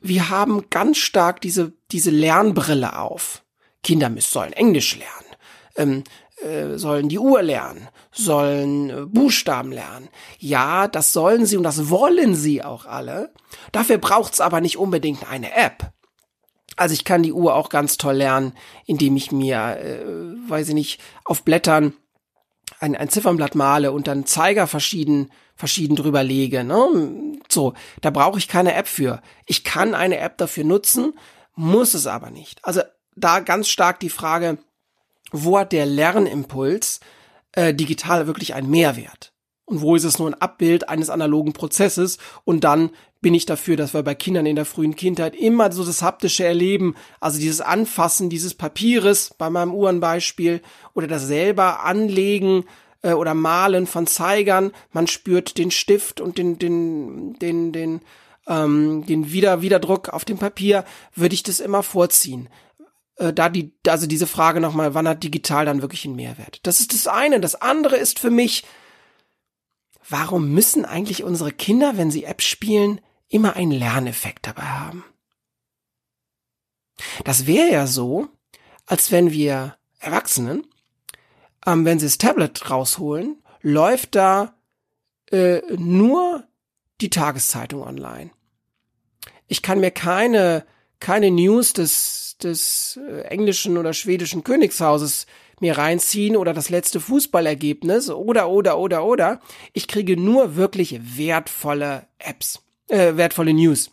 Wir 0.00 0.30
haben 0.30 0.70
ganz 0.70 0.98
stark 0.98 1.40
diese, 1.40 1.72
diese 1.90 2.10
Lernbrille 2.10 2.96
auf. 2.96 3.42
Kinder 3.82 4.08
müssen, 4.08 4.32
sollen 4.32 4.52
Englisch 4.52 4.96
lernen, 4.96 5.36
ähm, 5.76 6.04
äh, 6.48 6.78
sollen 6.78 7.08
die 7.08 7.18
Uhr 7.18 7.42
lernen, 7.42 7.88
sollen 8.12 8.90
äh, 8.90 9.04
Buchstaben 9.04 9.72
lernen. 9.72 10.08
Ja, 10.38 10.86
das 10.86 11.12
sollen 11.12 11.44
sie 11.44 11.56
und 11.56 11.64
das 11.64 11.90
wollen 11.90 12.36
sie 12.36 12.62
auch 12.62 12.86
alle. 12.86 13.34
Dafür 13.72 13.98
braucht's 13.98 14.40
aber 14.40 14.60
nicht 14.60 14.78
unbedingt 14.78 15.28
eine 15.28 15.54
App. 15.54 15.92
Also 16.76 16.94
ich 16.94 17.04
kann 17.04 17.22
die 17.22 17.32
Uhr 17.32 17.54
auch 17.54 17.68
ganz 17.68 17.96
toll 17.96 18.16
lernen, 18.16 18.52
indem 18.86 19.16
ich 19.16 19.32
mir, 19.32 19.76
äh, 19.76 20.04
weiß 20.48 20.68
ich 20.68 20.74
nicht, 20.74 21.00
auf 21.24 21.42
Blättern 21.42 21.94
ein, 22.80 22.96
ein 22.96 23.08
Ziffernblatt 23.08 23.54
male 23.54 23.92
und 23.92 24.06
dann 24.06 24.26
Zeiger 24.26 24.66
verschieden, 24.66 25.30
verschieden 25.54 25.96
drüber 25.96 26.22
lege. 26.22 26.64
Ne? 26.64 27.38
So, 27.48 27.74
da 28.00 28.10
brauche 28.10 28.38
ich 28.38 28.48
keine 28.48 28.74
App 28.74 28.88
für. 28.88 29.22
Ich 29.46 29.64
kann 29.64 29.94
eine 29.94 30.18
App 30.18 30.38
dafür 30.38 30.64
nutzen, 30.64 31.14
muss 31.54 31.94
es 31.94 32.06
aber 32.06 32.30
nicht. 32.30 32.64
Also 32.64 32.82
da 33.16 33.40
ganz 33.40 33.68
stark 33.68 34.00
die 34.00 34.10
Frage, 34.10 34.58
wo 35.30 35.58
hat 35.58 35.72
der 35.72 35.86
Lernimpuls 35.86 37.00
äh, 37.52 37.74
digital 37.74 38.26
wirklich 38.26 38.54
einen 38.54 38.70
Mehrwert? 38.70 39.33
Und 39.66 39.80
wo 39.80 39.96
ist 39.96 40.04
es 40.04 40.18
nur 40.18 40.28
ein 40.28 40.34
Abbild 40.40 40.88
eines 40.88 41.10
analogen 41.10 41.52
Prozesses? 41.52 42.18
Und 42.44 42.64
dann 42.64 42.90
bin 43.20 43.32
ich 43.32 43.46
dafür, 43.46 43.76
dass 43.76 43.94
wir 43.94 44.02
bei 44.02 44.14
Kindern 44.14 44.44
in 44.44 44.56
der 44.56 44.66
frühen 44.66 44.96
Kindheit 44.96 45.34
immer 45.34 45.72
so 45.72 45.84
das 45.84 46.02
haptische 46.02 46.44
Erleben, 46.44 46.94
also 47.20 47.40
dieses 47.40 47.62
Anfassen 47.62 48.28
dieses 48.28 48.52
Papieres 48.52 49.34
bei 49.38 49.48
meinem 49.48 49.72
Uhrenbeispiel 49.72 50.60
oder 50.92 51.06
das 51.06 51.26
selber 51.26 51.82
Anlegen 51.84 52.64
äh, 53.00 53.12
oder 53.12 53.32
Malen 53.32 53.86
von 53.86 54.06
Zeigern. 54.06 54.72
Man 54.92 55.06
spürt 55.06 55.56
den 55.56 55.70
Stift 55.70 56.20
und 56.20 56.36
den, 56.36 56.58
den, 56.58 57.38
den, 57.38 57.72
den, 57.72 58.00
ähm, 58.46 59.06
den 59.06 59.32
Wieder 59.32 59.62
Wiederdruck 59.62 60.10
auf 60.10 60.26
dem 60.26 60.36
Papier, 60.36 60.84
würde 61.14 61.34
ich 61.34 61.42
das 61.42 61.60
immer 61.60 61.82
vorziehen. 61.82 62.50
Äh, 63.16 63.32
da 63.32 63.48
die, 63.48 63.72
also 63.88 64.06
diese 64.06 64.26
Frage 64.26 64.60
nochmal, 64.60 64.92
wann 64.92 65.08
hat 65.08 65.22
digital 65.22 65.64
dann 65.64 65.80
wirklich 65.80 66.04
einen 66.04 66.16
Mehrwert? 66.16 66.60
Das 66.64 66.80
ist 66.80 66.92
das 66.92 67.06
eine. 67.06 67.40
Das 67.40 67.54
andere 67.54 67.96
ist 67.96 68.18
für 68.18 68.30
mich, 68.30 68.64
warum 70.08 70.52
müssen 70.52 70.84
eigentlich 70.84 71.24
unsere 71.24 71.52
Kinder, 71.52 71.96
wenn 71.96 72.10
sie 72.10 72.24
Apps 72.24 72.44
spielen, 72.44 73.00
immer 73.28 73.56
einen 73.56 73.72
Lerneffekt 73.72 74.46
dabei 74.46 74.62
haben. 74.62 75.04
Das 77.24 77.46
wäre 77.46 77.70
ja 77.70 77.86
so, 77.86 78.28
als 78.86 79.10
wenn 79.10 79.30
wir 79.30 79.76
Erwachsenen, 79.98 80.66
ähm, 81.66 81.84
wenn 81.84 81.98
sie 81.98 82.06
das 82.06 82.18
Tablet 82.18 82.70
rausholen, 82.70 83.42
läuft 83.62 84.14
da 84.14 84.54
äh, 85.30 85.60
nur 85.76 86.46
die 87.00 87.10
Tageszeitung 87.10 87.82
online. 87.82 88.30
Ich 89.48 89.62
kann 89.62 89.80
mir 89.80 89.90
keine 89.90 90.66
keine 91.00 91.30
News 91.30 91.72
des 91.72 92.36
des 92.42 92.98
äh, 93.08 93.22
englischen 93.22 93.76
oder 93.78 93.92
schwedischen 93.92 94.44
Königshauses 94.44 95.26
mir 95.64 95.78
reinziehen 95.78 96.36
oder 96.36 96.54
das 96.54 96.68
letzte 96.68 97.00
Fußballergebnis 97.00 98.10
oder 98.10 98.48
oder 98.48 98.78
oder 98.78 99.04
oder. 99.04 99.40
Ich 99.72 99.88
kriege 99.88 100.16
nur 100.16 100.56
wirklich 100.56 101.00
wertvolle 101.16 102.06
Apps 102.18 102.64
äh, 102.88 103.16
wertvolle 103.16 103.52
News 103.52 103.90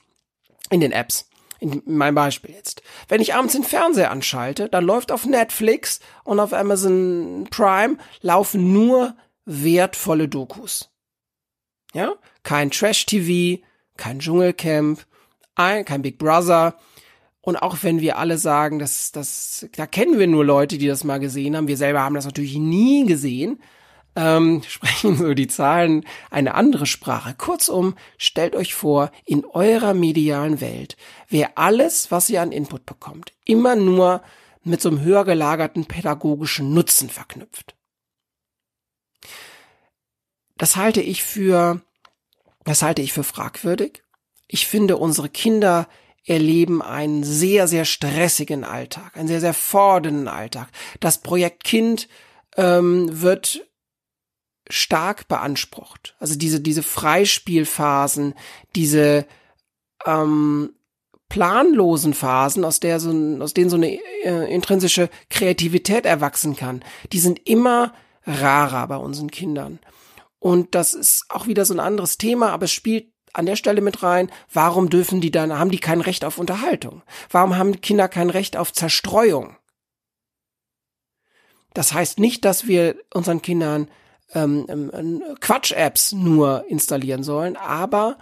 in 0.70 0.82
den 0.82 0.92
Apps. 0.92 1.28
In 1.60 1.84
meinem 1.86 2.16
Beispiel 2.16 2.56
jetzt. 2.56 2.82
Wenn 3.08 3.22
ich 3.22 3.36
abends 3.36 3.54
den 3.54 3.64
Fernseher 3.64 4.10
anschalte, 4.10 4.68
dann 4.68 4.84
läuft 4.84 5.12
auf 5.12 5.28
Netflix 5.28 6.00
und 6.24 6.40
auf 6.40 6.54
Amazon 6.54 7.48
Prime 7.52 7.98
laufen 8.22 8.74
nur 8.74 9.16
wertvolle 9.46 10.28
Dokus. 10.28 10.90
Ja? 11.94 12.14
Kein 12.42 12.72
Trash-TV, 12.72 13.62
kein 13.96 14.20
Dschungelcamp, 14.20 15.06
kein 15.56 16.02
Big 16.02 16.18
Brother. 16.18 16.76
Und 17.42 17.58
auch 17.58 17.78
wenn 17.82 18.02
wir 18.02 18.18
alle 18.18 18.38
sagen, 18.38 18.78
dass 18.78 19.12
das, 19.12 19.68
da 19.76 19.88
kennen 19.88 20.20
wir 20.20 20.28
nur 20.28 20.46
Leute, 20.46 20.78
die 20.78 20.88
das 20.88 21.04
mal 21.04 21.20
gesehen 21.20 21.58
haben. 21.58 21.68
Wir 21.68 21.78
selber 21.78 22.02
haben 22.02 22.16
das 22.16 22.26
natürlich 22.26 22.56
nie 22.56 23.06
gesehen 23.06 23.60
ähm, 24.16 24.62
sprechen 24.68 25.18
so 25.18 25.34
die 25.34 25.48
Zahlen 25.48 26.06
eine 26.30 26.54
andere 26.56 26.86
Sprache. 26.86 27.34
Kurzum, 27.34 27.96
stellt 28.18 28.56
euch 28.56 28.74
vor, 28.74 29.12
in 29.26 29.46
eurer 29.46 29.94
medialen 29.94 30.62
Welt 30.62 30.98
wäre 31.30 31.52
alles, 31.56 32.12
was 32.12 32.30
ihr 32.30 32.42
an 32.42 32.52
Input 32.52 32.86
bekommt, 32.86 33.34
immer 33.46 33.76
nur 33.76 34.22
mit 34.64 34.82
so 34.82 34.90
einem 34.90 35.02
höher 35.02 35.26
gelagerten 35.26 35.86
pädagogischen 35.86 36.74
Nutzen 36.74 37.10
verknüpft. 37.10 37.76
Das 40.58 40.76
halte 40.76 41.02
ich 41.02 41.24
für, 41.24 41.82
das 42.64 42.84
halte 42.84 43.02
ich 43.02 43.14
für 43.14 43.24
fragwürdig. 43.24 44.04
Ich 44.48 44.68
finde, 44.68 44.98
unsere 44.98 45.30
Kinder 45.30 45.88
erleben 46.26 46.82
einen 46.82 47.24
sehr, 47.24 47.68
sehr 47.68 47.86
stressigen 47.86 48.64
Alltag, 48.64 49.16
einen 49.16 49.28
sehr, 49.28 49.42
sehr 49.42 49.54
fordernden 49.54 50.28
Alltag. 50.28 50.70
Das 51.00 51.20
Projekt 51.20 51.64
Kind 51.64 52.08
ähm, 52.58 53.22
wird 53.22 53.66
stark 54.70 55.28
beansprucht. 55.28 56.16
Also 56.20 56.36
diese, 56.36 56.62
diese 56.62 56.84
Freispielphasen, 56.84 58.36
diese 58.76 59.26
ähm, 60.06 60.74
planlosen 61.30 62.14
Phasen, 62.14 62.66
aus 62.66 62.80
der 62.80 63.00
so, 63.00 63.10
aus 63.40 63.54
denen 63.54 63.70
so 63.70 63.78
eine 63.78 64.00
äh, 64.24 64.54
intrinsische 64.54 65.10
Kreativität 65.30 66.06
erwachsen 66.06 66.56
kann, 66.56 66.84
die 67.12 67.20
sind 67.20 67.48
immer 67.48 67.94
rarer 68.26 68.88
bei 68.88 68.98
unseren 68.98 69.32
Kindern. 69.32 69.80
Und 70.40 70.76
das 70.76 70.94
ist 70.94 71.26
auch 71.30 71.48
wieder 71.48 71.66
so 71.66 71.74
ein 71.74 71.80
anderes 71.80 72.18
Thema, 72.18 72.52
aber 72.52 72.66
es 72.66 72.72
spielt 72.72 73.12
an 73.34 73.46
der 73.46 73.56
Stelle 73.56 73.82
mit 73.82 74.04
rein, 74.04 74.32
warum 74.52 74.90
dürfen 74.90 75.22
die 75.22 75.32
dann, 75.32 75.58
haben 75.58 75.72
die 75.72 75.80
kein 75.80 76.02
Recht 76.02 76.26
auf 76.26 76.38
Unterhaltung? 76.38 77.02
Warum 77.30 77.58
haben 77.58 77.82
Kinder 77.82 78.08
kein 78.08 78.30
Recht 78.30 78.58
auf 78.58 78.74
Zerstreuung? 78.74 79.56
Das 81.74 81.94
heißt 81.94 82.20
nicht, 82.20 82.44
dass 82.46 82.68
wir 82.68 82.96
unseren 83.14 83.42
Kindern 83.42 83.90
ähm, 84.34 84.66
ähm, 84.70 85.24
Quatsch-Apps 85.40 86.12
nur 86.14 86.66
installieren 86.68 87.24
sollen. 87.24 87.56
Aber 87.56 88.18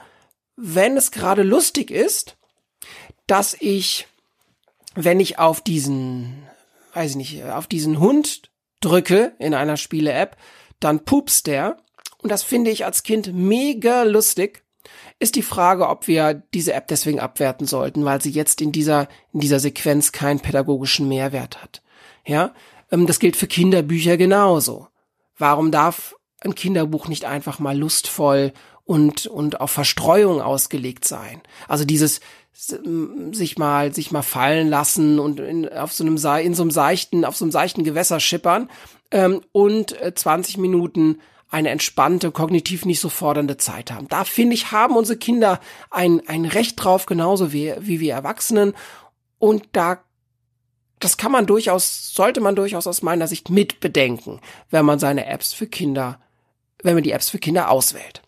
wenn 0.56 0.98
es 0.98 1.12
gerade 1.12 1.44
lustig 1.44 1.92
ist, 1.92 2.38
dass 3.28 3.56
ich, 3.60 4.08
wenn 4.96 5.20
ich 5.20 5.40
auf 5.40 5.62
diesen, 5.62 6.48
weiß 6.94 7.12
ich 7.12 7.18
nicht, 7.18 7.44
auf 7.46 7.68
diesen 7.68 8.00
Hund 8.00 8.52
drücke 8.82 9.34
in 9.40 9.54
einer 9.54 9.78
Spiele-App, 9.78 10.38
dann 10.80 11.04
pupst 11.06 11.48
der. 11.48 11.78
Und 12.22 12.30
das 12.32 12.44
finde 12.44 12.72
ich 12.72 12.86
als 12.86 13.04
Kind 13.04 13.34
mega 13.34 14.04
lustig. 14.04 14.64
Ist 15.20 15.36
die 15.36 15.42
Frage, 15.42 15.88
ob 15.88 16.08
wir 16.08 16.34
diese 16.54 16.74
App 16.74 16.88
deswegen 16.88 17.20
abwerten 17.20 17.68
sollten, 17.68 18.06
weil 18.06 18.22
sie 18.22 18.32
jetzt 18.32 18.62
in 18.62 18.72
dieser, 18.72 19.08
in 19.34 19.40
dieser 19.40 19.60
Sequenz 19.60 20.12
keinen 20.12 20.40
pädagogischen 20.40 21.08
Mehrwert 21.08 21.62
hat. 21.62 21.82
Ja, 22.26 22.54
ähm, 22.92 23.08
das 23.08 23.20
gilt 23.20 23.36
für 23.36 23.48
Kinderbücher 23.48 24.18
genauso. 24.18 24.88
Warum 25.38 25.72
darf 25.72 26.16
ein 26.42 26.56
Kinderbuch 26.56 27.08
nicht 27.08 27.26
einfach 27.26 27.60
mal 27.60 27.78
lustvoll 27.78 28.54
und, 28.86 29.28
und 29.28 29.62
auf 29.62 29.72
Verstreuung 29.72 30.42
ausgelegt 30.42 31.06
sein? 31.06 31.42
Also 31.68 31.86
dieses 31.86 32.20
sich 32.52 33.58
mal, 33.58 33.94
sich 33.94 34.12
mal 34.12 34.22
fallen 34.22 34.68
lassen 34.68 35.18
und 35.20 35.40
in, 35.40 35.70
auf 35.70 35.94
so 35.94 36.04
einem, 36.04 36.16
in 36.16 36.54
so 36.54 36.64
einem 36.64 36.72
seichten, 36.72 37.24
auf 37.24 37.38
so 37.38 37.46
einem 37.46 37.52
seichten 37.52 37.86
Gewässer 37.86 38.20
schippern 38.20 38.70
ähm, 39.12 39.42
und 39.54 40.00
äh, 40.02 40.14
20 40.14 40.58
Minuten 40.58 41.20
eine 41.50 41.70
entspannte, 41.70 42.32
kognitiv 42.32 42.86
nicht 42.86 43.00
so 43.00 43.10
fordernde 43.10 43.58
Zeit 43.58 43.92
haben. 43.92 44.08
Da 44.08 44.24
finde 44.24 44.54
ich, 44.54 44.72
haben 44.72 44.96
unsere 44.96 45.18
Kinder 45.18 45.60
ein, 45.90 46.22
ein 46.28 46.46
Recht 46.46 46.84
drauf, 46.84 47.06
genauso 47.06 47.52
wie, 47.52 47.74
wie 47.80 48.00
wir 48.00 48.14
Erwachsenen. 48.14 48.74
Und 49.40 49.68
da 49.72 50.00
das 51.00 51.18
kann 51.18 51.32
man 51.32 51.46
durchaus, 51.46 52.14
sollte 52.14 52.42
man 52.42 52.56
durchaus 52.56 52.86
aus 52.86 53.02
meiner 53.02 53.28
Sicht 53.28 53.50
mitbedenken, 53.50 54.42
wenn 54.70 54.86
man 54.86 55.00
seine 55.00 55.26
Apps 55.26 55.54
für 55.54 55.68
Kinder, 55.68 56.20
wenn 56.84 56.94
man 56.94 57.04
die 57.04 57.12
Apps 57.12 57.30
für 57.30 57.40
Kinder 57.40 57.70
auswählt. 57.70 58.22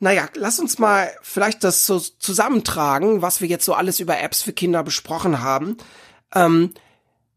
Naja, 0.00 0.28
lass 0.34 0.58
uns 0.58 0.78
mal 0.78 1.10
vielleicht 1.22 1.64
das 1.64 1.86
so 1.86 1.98
zusammentragen, 1.98 3.22
was 3.22 3.40
wir 3.40 3.48
jetzt 3.48 3.64
so 3.64 3.74
alles 3.74 4.00
über 4.00 4.18
Apps 4.18 4.42
für 4.42 4.52
Kinder 4.52 4.82
besprochen 4.82 5.40
haben. 5.40 5.78
Ähm, 6.34 6.74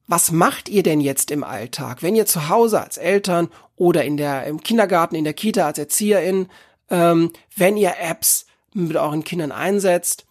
was 0.07 0.31
macht 0.31 0.69
ihr 0.69 0.83
denn 0.83 1.01
jetzt 1.01 1.31
im 1.31 1.43
Alltag, 1.43 2.01
wenn 2.01 2.15
ihr 2.15 2.25
zu 2.25 2.49
Hause 2.49 2.81
als 2.81 2.97
Eltern 2.97 3.49
oder 3.75 4.03
in 4.03 4.17
der, 4.17 4.45
im 4.45 4.61
Kindergarten, 4.61 5.15
in 5.15 5.23
der 5.23 5.33
Kita 5.33 5.65
als 5.65 5.77
Erzieherin, 5.77 6.47
ähm, 6.89 7.31
wenn 7.55 7.77
ihr 7.77 7.95
Apps 7.99 8.45
mit 8.73 8.95
euren 8.95 9.23
Kindern 9.23 9.51
einsetzt 9.51 10.25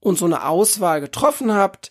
und 0.00 0.18
so 0.18 0.26
eine 0.26 0.46
Auswahl 0.46 1.00
getroffen 1.00 1.52
habt, 1.52 1.90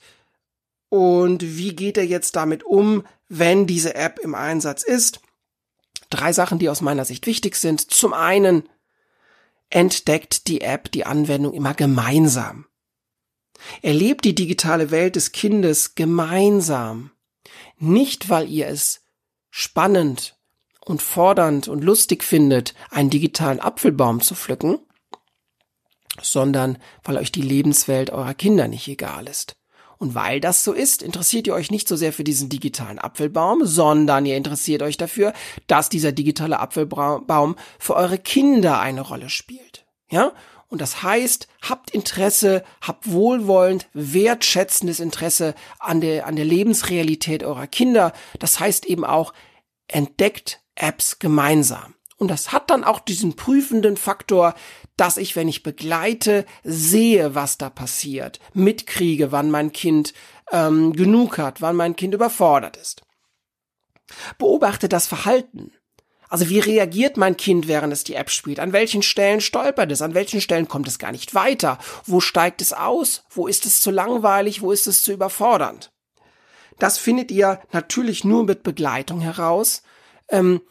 und 0.90 1.58
wie 1.58 1.76
geht 1.76 1.98
er 1.98 2.06
jetzt 2.06 2.36
damit 2.36 2.64
um, 2.64 3.04
wenn 3.28 3.68
diese 3.68 3.96
App 3.96 4.20
im 4.20 4.36
Einsatz 4.36 4.84
ist? 4.84 5.20
Drei 6.10 6.32
Sachen, 6.32 6.60
die 6.60 6.70
aus 6.70 6.82
meiner 6.82 7.04
Sicht 7.04 7.26
wichtig 7.26 7.56
sind. 7.56 7.92
Zum 7.92 8.14
einen 8.14 8.70
entdeckt 9.70 10.48
die 10.48 10.62
App 10.62 10.92
die 10.92 11.06
Anwendung 11.06 11.54
immer 11.54 11.74
gemeinsam. 11.74 12.66
Erlebt 13.82 14.24
die 14.24 14.36
digitale 14.36 14.92
Welt 14.92 15.16
des 15.16 15.32
Kindes 15.32 15.96
gemeinsam. 15.96 17.12
Nicht, 17.78 18.30
weil 18.30 18.50
ihr 18.50 18.68
es 18.68 19.02
spannend 19.50 20.38
und 20.86 21.02
fordernd 21.02 21.68
und 21.68 21.84
lustig 21.84 22.24
findet, 22.24 22.74
einen 22.90 23.10
digitalen 23.10 23.60
Apfelbaum 23.60 24.22
zu 24.22 24.36
pflücken, 24.36 24.80
sondern 26.22 26.78
weil 27.04 27.18
euch 27.18 27.32
die 27.32 27.42
Lebenswelt 27.42 28.10
eurer 28.10 28.34
Kinder 28.34 28.68
nicht 28.68 28.88
egal 28.88 29.28
ist. 29.28 29.56
Und 29.98 30.14
weil 30.14 30.42
das 30.42 30.64
so 30.64 30.74
ist, 30.74 31.02
interessiert 31.02 31.48
ihr 31.48 31.54
euch 31.54 31.72
nicht 31.72 31.88
so 31.88 31.96
sehr 31.96 32.12
für 32.12 32.24
diesen 32.24 32.50
digitalen 32.50 33.00
Apfelbaum, 33.00 33.66
sondern 33.66 34.26
ihr 34.26 34.36
interessiert 34.36 34.82
euch 34.82 34.98
dafür, 34.98 35.34
dass 35.68 35.90
dieser 35.90 36.12
digitale 36.12 36.60
Apfelbaum 36.60 37.56
für 37.80 37.96
eure 37.96 38.18
Kinder 38.18 38.80
eine 38.80 39.02
Rolle 39.02 39.30
spielt. 39.30 39.86
Ja? 40.10 40.34
Und 40.68 40.82
das 40.82 41.04
heißt, 41.04 41.48
habt 41.62 41.92
Interesse, 41.92 42.64
habt 42.82 43.12
wohlwollend, 43.12 43.88
wertschätzendes 43.94 45.00
Interesse 45.00 45.56
an 45.80 46.02
der, 46.02 46.26
an 46.26 46.36
der 46.36 46.46
Lebensrealität 46.46 47.44
eurer 47.44 47.68
Kinder. 47.68 48.14
Das 48.40 48.60
heißt 48.60 48.86
eben 48.86 49.06
auch, 49.06 49.34
entdeckt 49.88 50.62
Apps 50.76 51.20
gemeinsam. 51.20 51.96
Und 52.18 52.30
das 52.30 52.52
hat 52.52 52.70
dann 52.70 52.84
auch 52.84 53.00
diesen 53.00 53.36
prüfenden 53.36 53.98
Faktor, 53.98 54.56
dass 54.98 55.18
ich, 55.18 55.36
wenn 55.36 55.48
ich 55.50 55.64
begleite, 55.64 56.46
sehe, 56.64 57.36
was 57.36 57.58
da 57.58 57.70
passiert, 57.70 58.40
mitkriege, 58.54 59.32
wann 59.32 59.52
mein 59.52 59.74
Kind 59.74 60.14
ähm, 60.52 60.94
genug 60.94 61.38
hat, 61.38 61.62
wann 61.62 61.76
mein 61.76 61.96
Kind 61.96 62.14
überfordert 62.14 62.78
ist. 62.78 63.04
Beobachte 64.38 64.88
das 64.88 65.08
Verhalten. 65.08 65.72
Also 66.30 66.50
wie 66.50 66.60
reagiert 66.60 67.18
mein 67.18 67.38
Kind, 67.38 67.68
während 67.68 67.94
es 67.94 68.04
die 68.04 68.16
App 68.16 68.30
spielt? 68.30 68.60
An 68.60 68.74
welchen 68.74 69.04
Stellen 69.04 69.42
stolpert 69.42 69.92
es? 69.92 70.02
An 70.02 70.14
welchen 70.14 70.42
Stellen 70.42 70.68
kommt 70.68 70.88
es 70.88 71.00
gar 71.00 71.12
nicht 71.12 71.36
weiter? 71.36 71.78
Wo 72.06 72.20
steigt 72.20 72.62
es 72.62 72.74
aus? 72.74 73.24
Wo 73.30 73.48
ist 73.48 73.66
es 73.66 73.82
zu 73.82 73.92
langweilig? 73.92 74.62
Wo 74.62 74.72
ist 74.72 74.88
es 74.88 75.02
zu 75.02 75.12
überfordernd? 75.12 75.92
Das 76.80 76.98
findet 76.98 77.32
ihr 77.32 77.62
natürlich 77.72 78.24
nur 78.24 78.44
mit 78.44 78.64
Begleitung 78.64 79.22
heraus. 79.22 79.84
Ähm, 80.30 80.62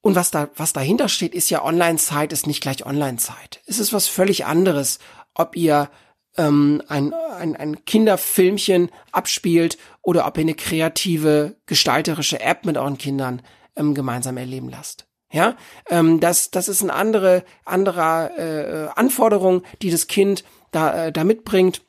und 0.00 0.16
was 0.16 0.30
da, 0.30 0.50
was 0.56 0.74
dahinter 0.74 1.08
steht, 1.08 1.34
ist 1.34 1.48
ja 1.48 1.64
Online-Zeit 1.64 2.32
ist 2.32 2.46
nicht 2.46 2.60
gleich 2.60 2.84
Online-Zeit. 2.84 3.62
Es 3.66 3.78
ist 3.78 3.94
was 3.94 4.06
völlig 4.06 4.44
anderes, 4.44 4.98
ob 5.32 5.56
ihr 5.56 5.90
ähm, 6.36 6.82
ein, 6.88 7.14
ein, 7.14 7.56
ein 7.56 7.84
Kinderfilmchen 7.86 8.90
abspielt 9.12 9.78
oder 10.02 10.26
ob 10.26 10.36
ihr 10.36 10.42
eine 10.42 10.54
kreative, 10.54 11.56
gestalterische 11.64 12.40
App 12.40 12.66
mit 12.66 12.76
euren 12.76 12.98
Kindern 12.98 13.40
ähm, 13.76 13.94
gemeinsam 13.94 14.36
erleben 14.36 14.68
lasst. 14.68 15.06
Ja, 15.32 15.56
ähm, 15.90 16.20
das, 16.20 16.50
das 16.50 16.68
ist 16.68 16.82
eine 16.82 16.92
andere, 16.92 17.44
anderer 17.64 18.38
äh, 18.38 18.88
Anforderung, 18.94 19.62
die 19.82 19.90
das 19.90 20.06
Kind 20.06 20.44
da, 20.70 21.06
äh, 21.06 21.12
da 21.12 21.24
mitbringt. 21.24 21.82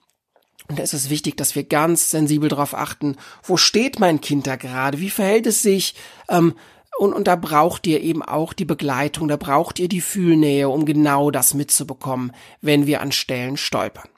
Und 0.67 0.80
da 0.80 0.84
ist 0.84 0.93
es 0.93 1.12
wichtig, 1.12 1.38
dass 1.38 1.54
wir 1.54 1.63
ganz 1.63 2.10
sensibel 2.10 2.50
darauf 2.50 2.74
achten, 2.74 3.17
wo 3.43 3.56
steht 3.56 4.00
mein 4.00 4.19
Kind 4.19 4.48
da 4.48 4.56
gerade, 4.56 5.00
wie 5.00 5.12
verhält 5.12 5.45
es 5.45 5.62
sich, 5.62 5.93
ähm, 6.28 6.56
und, 6.98 7.13
und 7.13 7.28
da 7.28 7.36
braucht 7.36 7.88
ihr 7.88 8.02
eben 8.02 8.24
auch 8.24 8.54
die 8.54 8.65
Begleitung, 8.65 9.28
da 9.28 9.36
braucht 9.36 9.80
ihr 9.80 9.89
die 9.89 10.02
Fühlnähe, 10.02 10.69
um 10.69 10.86
genau 10.86 11.30
das 11.30 11.54
mitzubekommen, 11.54 12.32
wenn 12.62 12.86
wir 12.86 13.02
an 13.02 13.12
Stellen 13.12 13.58
stolpern. 13.58 14.10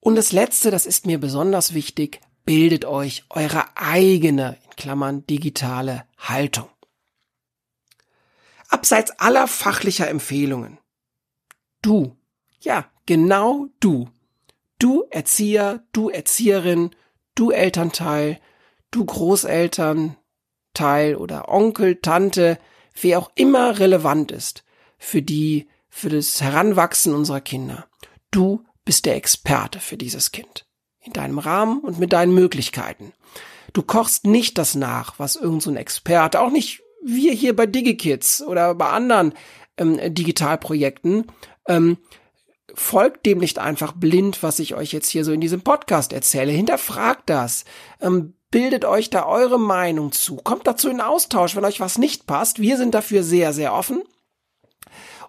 Und 0.00 0.16
das 0.16 0.32
Letzte, 0.32 0.70
das 0.70 0.86
ist 0.86 1.06
mir 1.06 1.18
besonders 1.18 1.72
wichtig, 1.72 2.20
bildet 2.44 2.84
euch 2.84 3.24
eure 3.30 3.76
eigene, 3.76 4.58
in 4.64 4.76
Klammern, 4.76 5.26
digitale 5.26 6.04
Haltung. 6.18 6.68
Abseits 8.68 9.12
aller 9.18 9.46
fachlicher 9.46 10.08
Empfehlungen. 10.08 10.78
Du, 11.82 12.16
ja, 12.60 12.90
genau 13.06 13.68
du. 13.80 14.08
Du 14.78 15.04
Erzieher, 15.10 15.84
du 15.92 16.10
Erzieherin, 16.10 16.90
du 17.34 17.50
Elternteil, 17.50 18.40
du 18.90 19.04
Großeltern, 19.04 20.16
Teil 20.72 21.14
oder 21.14 21.48
Onkel, 21.48 21.96
Tante, 21.96 22.58
wer 23.00 23.18
auch 23.18 23.30
immer 23.34 23.78
relevant 23.78 24.32
ist 24.32 24.64
für 24.98 25.22
die, 25.22 25.68
für 25.88 26.08
das 26.08 26.40
Heranwachsen 26.40 27.14
unserer 27.14 27.40
Kinder. 27.40 27.86
Du 28.30 28.64
bist 28.84 29.06
der 29.06 29.16
Experte 29.16 29.78
für 29.78 29.96
dieses 29.96 30.32
Kind. 30.32 30.66
In 31.04 31.12
deinem 31.12 31.38
Rahmen 31.38 31.80
und 31.80 31.98
mit 31.98 32.12
deinen 32.12 32.34
Möglichkeiten. 32.34 33.12
Du 33.72 33.82
kochst 33.82 34.26
nicht 34.26 34.58
das 34.58 34.74
nach, 34.74 35.18
was 35.18 35.36
irgendein 35.36 35.60
so 35.60 35.74
Experte, 35.74 36.40
auch 36.40 36.50
nicht 36.50 36.82
wir 37.04 37.32
hier 37.32 37.54
bei 37.54 37.66
DigiKids 37.66 38.42
oder 38.42 38.74
bei 38.74 38.88
anderen 38.88 39.34
ähm, 39.76 39.98
Digitalprojekten, 40.14 41.26
ähm, 41.68 41.98
folgt 42.74 43.26
dem 43.26 43.38
nicht 43.38 43.58
einfach 43.58 43.92
blind, 43.92 44.42
was 44.42 44.58
ich 44.58 44.74
euch 44.74 44.92
jetzt 44.92 45.10
hier 45.10 45.24
so 45.24 45.32
in 45.32 45.40
diesem 45.40 45.60
Podcast 45.60 46.12
erzähle. 46.12 46.52
Hinterfragt 46.52 47.28
das. 47.28 47.64
Ähm, 48.00 48.34
bildet 48.50 48.84
euch 48.84 49.10
da 49.10 49.26
eure 49.26 49.58
Meinung 49.58 50.12
zu. 50.12 50.36
Kommt 50.36 50.66
dazu 50.66 50.88
in 50.88 51.00
Austausch, 51.00 51.56
wenn 51.56 51.64
euch 51.64 51.80
was 51.80 51.98
nicht 51.98 52.26
passt. 52.26 52.60
Wir 52.60 52.76
sind 52.76 52.94
dafür 52.94 53.22
sehr, 53.22 53.52
sehr 53.52 53.74
offen. 53.74 54.02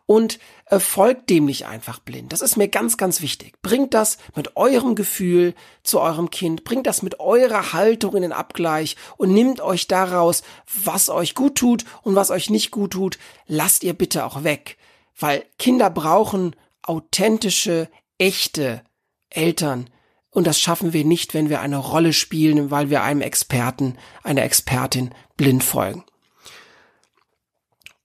Und 0.07 0.37
äh, 0.67 0.79
folgt 0.79 1.31
dem 1.31 1.45
nicht 1.45 1.65
einfach 1.65 1.99
blind. 1.99 2.31
Das 2.31 2.41
ist 2.41 2.57
mir 2.57 2.67
ganz, 2.67 2.97
ganz 2.97 3.21
wichtig. 3.21 3.59
Bringt 3.63 3.95
das 3.95 4.17
mit 4.35 4.55
eurem 4.55 4.93
Gefühl 4.95 5.55
zu 5.81 5.99
eurem 5.99 6.29
Kind, 6.29 6.63
bringt 6.63 6.85
das 6.85 7.01
mit 7.01 7.19
eurer 7.19 7.73
Haltung 7.73 8.15
in 8.15 8.21
den 8.21 8.31
Abgleich 8.31 8.97
und 9.17 9.33
nimmt 9.33 9.61
euch 9.61 9.87
daraus, 9.87 10.43
was 10.83 11.09
euch 11.09 11.33
gut 11.33 11.55
tut 11.55 11.85
und 12.03 12.15
was 12.15 12.29
euch 12.29 12.51
nicht 12.51 12.69
gut 12.69 12.91
tut. 12.91 13.17
Lasst 13.47 13.83
ihr 13.83 13.93
bitte 13.93 14.25
auch 14.25 14.43
weg. 14.43 14.77
Weil 15.17 15.45
Kinder 15.57 15.89
brauchen 15.89 16.55
authentische, 16.83 17.89
echte 18.19 18.83
Eltern, 19.31 19.89
und 20.35 20.45
das 20.45 20.59
schaffen 20.59 20.91
wir 20.91 21.05
nicht, 21.05 21.33
wenn 21.33 21.47
wir 21.47 21.61
eine 21.61 21.77
Rolle 21.77 22.11
spielen, 22.11 22.69
weil 22.69 22.89
wir 22.89 23.03
einem 23.03 23.21
Experten, 23.21 23.97
einer 24.21 24.43
Expertin 24.43 25.15
blind 25.37 25.63
folgen. 25.63 26.03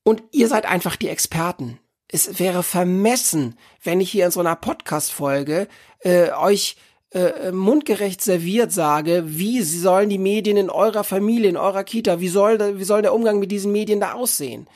Und 0.04 0.22
ihr 0.30 0.46
seid 0.46 0.64
einfach 0.64 0.94
die 0.94 1.08
Experten. 1.08 1.80
Es 2.12 2.38
wäre 2.40 2.62
vermessen, 2.62 3.57
wenn 3.83 4.01
ich 4.01 4.11
hier 4.11 4.27
in 4.27 4.33
so 4.33 4.40
einer 4.40 4.57
Podcast-Folge 4.57 5.68
äh, 6.01 6.33
euch 6.33 6.77
äh, 7.12 7.53
mundgerecht 7.53 8.20
serviert 8.20 8.73
sage, 8.73 9.25
wie 9.27 9.62
sollen 9.62 10.11
die 10.11 10.18
Medien 10.18 10.57
in 10.57 10.70
eurer 10.70 11.05
Familie, 11.05 11.51
in 11.51 11.57
eurer 11.57 11.85
Kita, 11.85 12.20
wie 12.20 12.29
soll, 12.29 12.79
wie 12.79 12.85
soll 12.85 13.03
der 13.03 13.14
Umgang 13.14 13.38
mit 13.38 13.51
diesen 13.51 13.73
Medien 13.73 14.01
da 14.01 14.14
aussehen? 14.14 14.68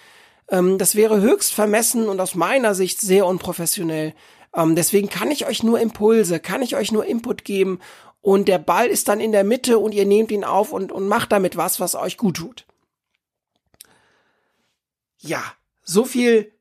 Ähm, 0.49 0.79
das 0.79 0.95
wäre 0.95 1.21
höchst 1.21 1.53
vermessen 1.53 2.09
und 2.09 2.21
aus 2.21 2.35
meiner 2.35 2.75
Sicht 2.75 3.01
sehr 3.01 3.27
unprofessionell. 3.27 4.15
Ähm, 4.55 4.77
deswegen 4.77 5.09
kann 5.09 5.31
ich 5.31 5.47
euch 5.47 5.63
nur 5.63 5.81
Impulse, 5.81 6.39
kann 6.39 6.63
ich 6.63 6.77
euch 6.77 6.93
nur 6.93 7.05
Input 7.05 7.45
geben 7.45 7.81
und 8.21 8.49
der 8.49 8.59
Ball 8.59 8.87
ist 8.87 9.09
dann 9.09 9.21
in 9.21 9.33
der 9.33 9.45
Mitte 9.45 9.79
und 9.79 9.93
ihr 9.93 10.07
nehmt 10.07 10.31
ihn 10.31 10.45
auf 10.45 10.73
und, 10.73 10.93
und 10.93 11.09
macht 11.09 11.33
damit 11.33 11.57
was, 11.57 11.81
was 11.81 11.95
euch 11.95 12.17
gut 12.17 12.37
tut. 12.37 12.67
Ja, 15.19 15.43
so 15.83 16.05
viel 16.05 16.54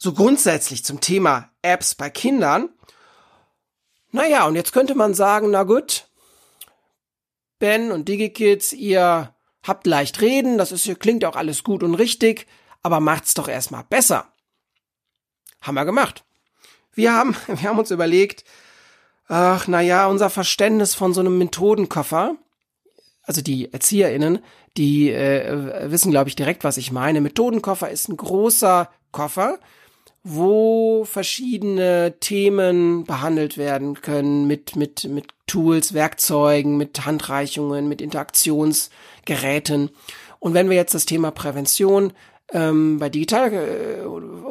so 0.00 0.14
grundsätzlich 0.14 0.84
zum 0.84 1.00
Thema 1.00 1.50
Apps 1.62 1.94
bei 1.94 2.10
Kindern. 2.10 2.70
Naja, 4.10 4.46
und 4.46 4.56
jetzt 4.56 4.72
könnte 4.72 4.94
man 4.94 5.14
sagen, 5.14 5.50
na 5.50 5.62
gut, 5.62 6.08
Ben 7.58 7.92
und 7.92 8.08
DigiKids, 8.08 8.72
ihr 8.72 9.34
habt 9.62 9.86
leicht 9.86 10.22
reden, 10.22 10.56
das 10.56 10.72
ist, 10.72 10.98
klingt 11.00 11.24
auch 11.24 11.36
alles 11.36 11.62
gut 11.62 11.82
und 11.82 11.94
richtig, 11.94 12.46
aber 12.82 12.98
macht's 12.98 13.34
doch 13.34 13.46
erstmal 13.46 13.84
besser. 13.84 14.32
Haben 15.60 15.74
wir 15.74 15.84
gemacht. 15.84 16.24
Wir 16.94 17.12
haben, 17.12 17.36
wir 17.46 17.68
haben 17.68 17.78
uns 17.78 17.90
überlegt, 17.90 18.44
ach, 19.28 19.68
na 19.68 19.82
ja, 19.82 20.06
unser 20.06 20.30
Verständnis 20.30 20.94
von 20.94 21.12
so 21.12 21.20
einem 21.20 21.36
Methodenkoffer, 21.36 22.36
also 23.22 23.42
die 23.42 23.70
ErzieherInnen, 23.70 24.42
die 24.78 25.10
äh, 25.10 25.90
wissen, 25.90 26.10
glaube 26.10 26.30
ich, 26.30 26.36
direkt, 26.36 26.64
was 26.64 26.78
ich 26.78 26.90
meine. 26.90 27.20
Methodenkoffer 27.20 27.90
ist 27.90 28.08
ein 28.08 28.16
großer 28.16 28.90
Koffer, 29.12 29.58
wo 30.22 31.04
verschiedene 31.04 32.14
Themen 32.20 33.04
behandelt 33.04 33.56
werden 33.56 34.00
können 34.00 34.46
mit, 34.46 34.76
mit, 34.76 35.04
mit 35.04 35.28
Tools, 35.46 35.94
Werkzeugen, 35.94 36.76
mit 36.76 37.06
Handreichungen, 37.06 37.88
mit 37.88 38.00
Interaktionsgeräten. 38.00 39.90
Und 40.38 40.54
wenn 40.54 40.68
wir 40.68 40.76
jetzt 40.76 40.94
das 40.94 41.06
Thema 41.06 41.30
Prävention 41.30 42.12
ähm, 42.52 42.98
bei 42.98 43.08
Digital 43.08 43.52
äh, 43.52 44.02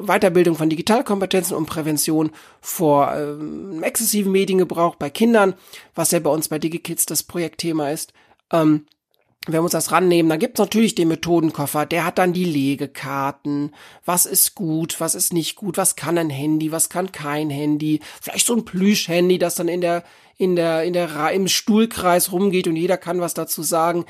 Weiterbildung 0.02 0.56
von 0.56 0.70
Digitalkompetenzen 0.70 1.56
und 1.56 1.68
Prävention 1.68 2.32
vor 2.62 3.14
ähm, 3.16 3.84
exzessiven 3.84 4.32
Mediengebrauch 4.32 4.96
bei 4.96 5.10
Kindern, 5.10 5.54
was 5.96 6.12
ja 6.12 6.20
bei 6.20 6.30
uns 6.30 6.48
bei 6.48 6.60
DigiKids 6.60 7.06
das 7.06 7.24
Projektthema 7.24 7.92
ist. 7.92 8.14
Ähm, 8.52 8.86
wenn 9.46 9.56
wir 9.56 9.64
uns 9.64 9.72
das 9.72 9.92
rannehmen, 9.92 10.30
dann 10.30 10.40
gibt's 10.40 10.60
natürlich 10.60 10.96
den 10.96 11.08
Methodenkoffer, 11.08 11.86
der 11.86 12.06
hat 12.06 12.18
dann 12.18 12.34
die 12.34 12.46
Legekarten, 12.46 13.74
was 14.04 14.26
ist 14.26 14.54
gut, 14.54 15.00
was 15.00 15.16
ist 15.16 15.32
nicht 15.32 15.56
gut, 15.56 15.78
was 15.78 15.96
kann 15.96 16.18
ein 16.18 16.30
Handy, 16.30 16.72
was 16.72 16.90
kann 16.90 17.12
kein 17.12 17.50
Handy, 17.50 18.02
vielleicht 18.22 18.46
so 18.46 18.56
ein 18.56 18.66
Plüsch-Handy, 18.66 19.38
das 19.40 19.56
dann 19.56 19.70
in 19.70 19.82
der, 19.82 20.04
in 20.38 20.56
der, 20.56 20.84
in 20.84 20.94
der, 20.94 21.32
im 21.32 21.48
Stuhlkreis 21.48 22.32
rumgeht 22.32 22.68
und 22.68 22.76
jeder 22.76 22.98
kann 22.98 23.22
was 23.22 23.34
dazu 23.34 23.64
sagen. 23.64 24.06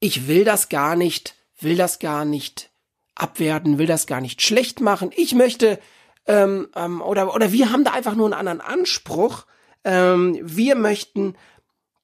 Ich 0.00 0.26
will 0.26 0.44
das 0.44 0.68
gar 0.68 0.96
nicht, 0.96 1.34
will 1.60 1.76
das 1.76 1.98
gar 1.98 2.24
nicht 2.24 2.70
abwerten, 3.14 3.78
will 3.78 3.86
das 3.86 4.06
gar 4.06 4.20
nicht 4.20 4.42
schlecht 4.42 4.80
machen. 4.80 5.10
Ich 5.14 5.34
möchte, 5.34 5.78
ähm, 6.26 6.68
ähm, 6.74 7.02
oder, 7.02 7.34
oder 7.34 7.52
wir 7.52 7.72
haben 7.72 7.84
da 7.84 7.92
einfach 7.92 8.14
nur 8.14 8.26
einen 8.26 8.34
anderen 8.34 8.60
Anspruch. 8.60 9.46
Ähm, 9.84 10.38
wir 10.42 10.76
möchten 10.76 11.36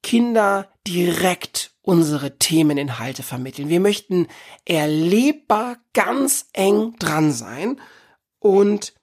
Kinder 0.03 0.69
direkt 0.87 1.72
unsere 1.83 2.39
Themeninhalte 2.39 3.23
vermitteln. 3.23 3.69
Wir 3.69 3.81
möchten 3.81 4.29
erlebbar 4.65 5.77
ganz 5.93 6.47
eng 6.53 6.95
dran 6.99 7.33
sein 7.33 7.81
und 8.39 8.95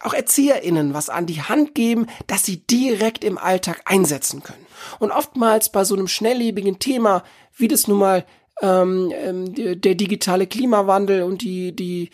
auch 0.00 0.12
ErzieherInnen 0.12 0.92
was 0.92 1.08
an 1.08 1.24
die 1.26 1.40
Hand 1.42 1.74
geben, 1.74 2.06
dass 2.26 2.44
sie 2.44 2.66
direkt 2.66 3.24
im 3.24 3.38
Alltag 3.38 3.80
einsetzen 3.86 4.42
können. 4.42 4.66
Und 4.98 5.10
oftmals 5.10 5.72
bei 5.72 5.84
so 5.84 5.94
einem 5.94 6.08
schnelllebigen 6.08 6.78
Thema, 6.78 7.24
wie 7.56 7.68
das 7.68 7.88
nun 7.88 7.98
mal 7.98 8.26
ähm, 8.60 9.10
ähm 9.14 9.54
der 9.54 9.94
digitale 9.94 10.46
Klimawandel 10.46 11.22
und 11.22 11.40
die, 11.42 11.74
die, 11.74 12.10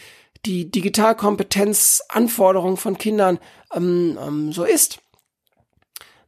die 0.46 0.70
Digitalkompetenzanforderungen 0.70 2.77
von 2.77 2.96
Kindern 2.98 3.40
ähm, 3.75 4.16
ähm, 4.20 4.53
so 4.53 4.62
ist, 4.64 5.02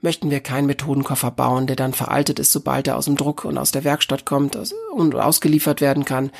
möchten 0.04 0.30
wir 0.30 0.40
keinen 0.40 0.66
Methodenkoffer 0.66 1.32
bauen, 1.32 1.66
der 1.66 1.74
dann 1.74 1.94
veraltet 1.94 2.38
ist, 2.38 2.52
sobald 2.52 2.86
er 2.86 2.96
aus 2.96 3.06
dem 3.06 3.16
Druck 3.16 3.44
und 3.44 3.58
aus 3.58 3.72
der 3.72 3.82
Werkstatt 3.82 4.24
kommt 4.24 4.56
und 4.92 5.14
ausgeliefert 5.16 5.80
werden 5.80 6.04
kann. 6.04 6.30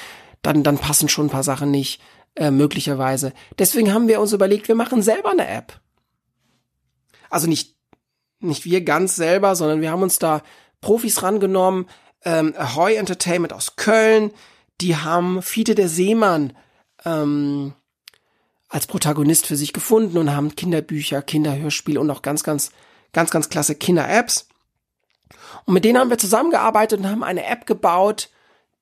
Dann, 0.43 0.63
dann 0.63 0.79
passen 0.79 1.09
schon 1.09 1.27
ein 1.27 1.31
paar 1.31 1.43
Sachen 1.43 1.73
nicht, 1.73 2.01
äh, 2.37 2.51
möglicherweise. 2.51 3.33
Deswegen 3.59 3.93
haben 3.93 4.07
wir 4.07 4.21
uns 4.21 4.33
überlegt, 4.33 4.69
wir 4.69 4.75
machen 4.75 5.03
selber 5.03 5.31
eine 5.31 5.49
App. 5.49 5.81
Also 7.31 7.49
nicht, 7.49 7.75
nicht 8.41 8.65
wir 8.65 8.83
ganz 8.83 9.17
selber, 9.17 9.57
sondern 9.57 9.81
wir 9.81 9.91
haben 9.91 10.03
uns 10.03 10.19
da 10.19 10.43
Profis 10.81 11.23
rangenommen, 11.23 11.87
ähm, 12.25 12.55
Ahoy 12.57 12.97
Entertainment 12.97 13.53
aus 13.53 13.77
Köln, 13.77 14.31
die 14.81 14.97
haben 14.97 15.43
Fiete 15.43 15.75
der 15.75 15.89
Seemann 15.89 16.53
ähm, 17.05 17.73
als 18.69 18.87
Protagonist 18.87 19.47
für 19.47 19.57
sich 19.57 19.73
gefunden 19.73 20.19
und 20.19 20.35
haben 20.35 20.55
Kinderbücher, 20.55 21.23
Kinderhörspiele 21.23 22.01
und 22.01 22.11
auch 22.11 22.23
ganz, 22.23 22.43
ganz 22.43 22.73
ganz, 23.15 23.31
ganz 23.31 23.49
klasse 23.49 23.75
Kinder-Apps. 23.75 24.49
Und 25.65 25.73
mit 25.73 25.85
denen 25.85 25.99
haben 25.99 26.11
wir 26.11 26.19
zusammengearbeitet 26.19 27.01
und 27.01 27.09
haben 27.09 27.25
eine 27.25 27.47
App 27.47 27.67
gebaut, 27.67 28.29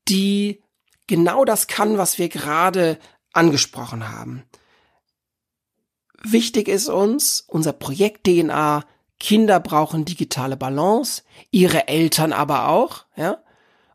die 0.08 0.62
genau 1.06 1.44
das 1.44 1.68
kann, 1.68 1.98
was 1.98 2.18
wir 2.18 2.28
gerade 2.28 2.98
angesprochen 3.32 4.08
haben. 4.08 4.42
Wichtig 6.24 6.68
ist 6.68 6.88
uns, 6.88 7.44
unser 7.46 7.72
Projekt 7.72 8.24
DNA, 8.24 8.84
Kinder 9.18 9.60
brauchen 9.60 10.04
digitale 10.04 10.56
Balance, 10.56 11.22
ihre 11.50 11.86
Eltern 11.88 12.32
aber 12.32 12.68
auch, 12.68 13.04
ja. 13.16 13.42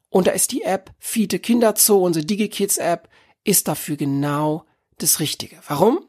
Und 0.10 0.28
da 0.28 0.32
ist 0.32 0.54
die 0.54 0.62
App 0.62 0.93
Fiete 1.00 1.39
Kinderzoo, 1.39 2.06
unsere 2.06 2.26
DigiKids 2.26 2.78
App, 2.78 3.10
ist 3.43 3.67
dafür 3.67 3.97
genau 3.97 4.65
das 5.00 5.19
Richtige. 5.19 5.58
Warum? 5.67 6.06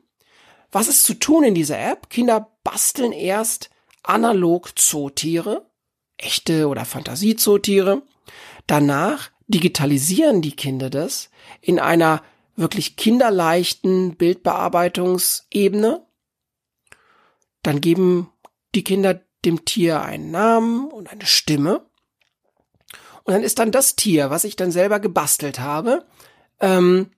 Was 0.70 0.88
ist 0.88 1.04
zu 1.04 1.14
tun 1.14 1.44
in 1.44 1.54
dieser 1.54 1.78
App? 1.78 2.10
Kinder 2.10 2.52
basteln 2.62 3.12
erst 3.12 3.70
analog 4.08 4.78
Zootiere, 4.78 5.70
echte 6.16 6.68
oder 6.68 6.84
Fantasiezootiere. 6.84 8.02
Danach 8.66 9.30
digitalisieren 9.46 10.42
die 10.42 10.56
Kinder 10.56 10.90
das 10.90 11.30
in 11.60 11.78
einer 11.78 12.22
wirklich 12.56 12.96
kinderleichten 12.96 14.16
Bildbearbeitungsebene. 14.16 16.04
Dann 17.62 17.80
geben 17.80 18.32
die 18.74 18.84
Kinder 18.84 19.20
dem 19.44 19.64
Tier 19.64 20.02
einen 20.02 20.30
Namen 20.30 20.90
und 20.90 21.10
eine 21.10 21.26
Stimme. 21.26 21.86
Und 23.22 23.34
dann 23.34 23.42
ist 23.42 23.58
dann 23.58 23.72
das 23.72 23.94
Tier, 23.94 24.30
was 24.30 24.44
ich 24.44 24.56
dann 24.56 24.72
selber 24.72 25.00
gebastelt 25.00 25.60
habe, 25.60 26.06
ähm, 26.60 27.10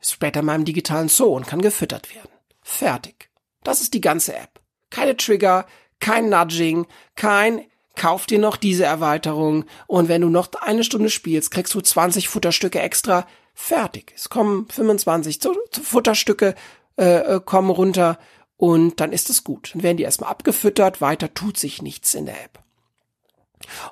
später 0.00 0.40
in 0.40 0.46
meinem 0.46 0.64
digitalen 0.64 1.08
Zoo 1.08 1.36
und 1.36 1.46
kann 1.46 1.60
gefüttert 1.60 2.14
werden. 2.14 2.30
Fertig. 2.62 3.30
Das 3.62 3.80
ist 3.80 3.94
die 3.94 4.00
ganze 4.00 4.34
App. 4.34 4.60
Keine 4.90 5.16
Trigger, 5.16 5.66
kein 6.00 6.28
Nudging, 6.28 6.86
kein 7.16 7.62
kauf 7.98 8.26
dir 8.26 8.38
noch 8.38 8.56
diese 8.56 8.84
Erweiterung 8.84 9.64
und 9.86 10.08
wenn 10.08 10.22
du 10.22 10.30
noch 10.30 10.48
eine 10.60 10.84
Stunde 10.84 11.10
spielst, 11.10 11.50
kriegst 11.50 11.74
du 11.74 11.80
20 11.80 12.28
Futterstücke 12.28 12.80
extra. 12.80 13.26
Fertig. 13.54 14.12
Es 14.14 14.28
kommen 14.28 14.68
25 14.68 15.40
Futterstücke 15.82 16.54
äh, 16.96 17.36
äh, 17.36 17.40
kommen 17.44 17.70
runter 17.70 18.18
und 18.56 19.00
dann 19.00 19.12
ist 19.12 19.30
es 19.30 19.42
gut. 19.42 19.70
Dann 19.74 19.82
werden 19.82 19.96
die 19.96 20.04
erstmal 20.04 20.30
abgefüttert, 20.30 21.00
weiter 21.00 21.34
tut 21.34 21.58
sich 21.58 21.82
nichts 21.82 22.14
in 22.14 22.26
der 22.26 22.44
App. 22.44 22.62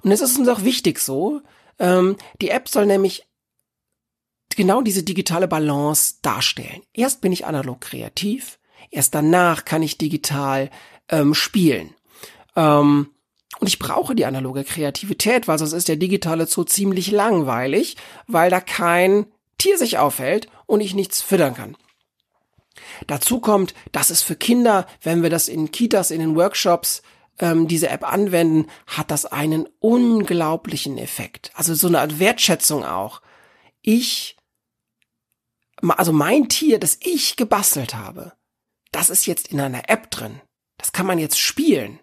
Und 0.02 0.12
es 0.12 0.20
ist 0.20 0.38
uns 0.38 0.48
auch 0.48 0.62
wichtig 0.62 1.00
so, 1.00 1.40
ähm, 1.78 2.16
die 2.40 2.50
App 2.50 2.68
soll 2.68 2.86
nämlich 2.86 3.26
genau 4.54 4.82
diese 4.82 5.02
digitale 5.02 5.48
Balance 5.48 6.16
darstellen. 6.22 6.82
Erst 6.92 7.20
bin 7.20 7.32
ich 7.32 7.46
analog 7.46 7.80
kreativ, 7.80 8.58
erst 8.90 9.14
danach 9.14 9.64
kann 9.64 9.82
ich 9.82 9.98
digital 9.98 10.70
ähm, 11.08 11.34
spielen. 11.34 11.94
Ähm, 12.54 13.10
und 13.58 13.68
ich 13.68 13.78
brauche 13.78 14.14
die 14.14 14.26
analoge 14.26 14.64
Kreativität, 14.64 15.48
weil 15.48 15.58
sonst 15.58 15.72
ist 15.72 15.88
der 15.88 15.96
digitale 15.96 16.46
Zoo 16.46 16.64
ziemlich 16.64 17.10
langweilig, 17.10 17.96
weil 18.26 18.50
da 18.50 18.60
kein 18.60 19.26
Tier 19.58 19.78
sich 19.78 19.98
aufhält 19.98 20.48
und 20.66 20.80
ich 20.80 20.94
nichts 20.94 21.22
füttern 21.22 21.54
kann. 21.54 21.76
Dazu 23.06 23.40
kommt, 23.40 23.74
dass 23.92 24.10
es 24.10 24.22
für 24.22 24.36
Kinder, 24.36 24.86
wenn 25.02 25.22
wir 25.22 25.30
das 25.30 25.48
in 25.48 25.70
Kitas, 25.70 26.10
in 26.10 26.20
den 26.20 26.36
Workshops 26.36 27.02
ähm, 27.38 27.68
diese 27.68 27.88
App 27.88 28.10
anwenden, 28.10 28.68
hat 28.86 29.10
das 29.10 29.26
einen 29.26 29.68
unglaublichen 29.80 30.98
Effekt. 30.98 31.50
Also 31.54 31.74
so 31.74 31.88
eine 31.88 32.00
Art 32.00 32.18
Wertschätzung 32.18 32.84
auch. 32.84 33.22
Ich, 33.80 34.36
also 35.80 36.12
mein 36.12 36.48
Tier, 36.48 36.78
das 36.78 36.98
ich 37.00 37.36
gebastelt 37.36 37.94
habe, 37.94 38.32
das 38.92 39.10
ist 39.10 39.26
jetzt 39.26 39.48
in 39.48 39.60
einer 39.60 39.88
App 39.88 40.10
drin. 40.10 40.40
Das 40.78 40.92
kann 40.92 41.06
man 41.06 41.18
jetzt 41.18 41.38
spielen. 41.38 41.98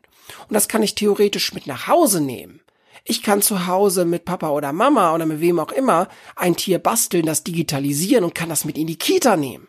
Und 0.48 0.54
das 0.54 0.68
kann 0.68 0.84
ich 0.84 0.96
theoretisch 0.96 1.54
mit 1.54 1.68
nach 1.68 1.88
Hause 1.88 2.22
nehmen. 2.22 2.62
Ich 3.06 3.22
kann 3.22 3.42
zu 3.42 3.68
Hause 3.68 4.06
mit 4.06 4.26
Papa 4.26 4.50
oder 4.50 4.72
Mama 4.72 5.14
oder 5.14 5.26
mit 5.26 5.42
wem 5.42 5.60
auch 5.60 5.72
immer 5.72 6.08
ein 6.36 6.56
Tier 6.56 6.80
basteln, 6.80 7.26
das 7.26 7.44
digitalisieren 7.44 8.24
und 8.24 8.34
kann 8.34 8.50
das 8.50 8.64
mit 8.64 8.78
in 8.78 8.88
die 8.88 8.98
Kita 8.98 9.36
nehmen. 9.36 9.68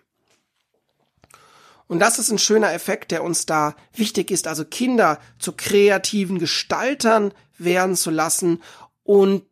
Und 1.87 1.99
das 1.99 2.19
ist 2.19 2.31
ein 2.31 2.39
schöner 2.39 2.73
Effekt, 2.73 3.11
der 3.11 3.23
uns 3.23 3.45
da 3.45 3.75
wichtig 3.93 4.31
ist, 4.31 4.47
also 4.47 4.65
Kinder 4.65 5.21
zu 5.39 5.53
kreativen 5.53 6.39
Gestaltern 6.39 7.35
werden 7.59 7.97
zu 7.97 8.11
lassen 8.11 8.63
und 9.03 9.43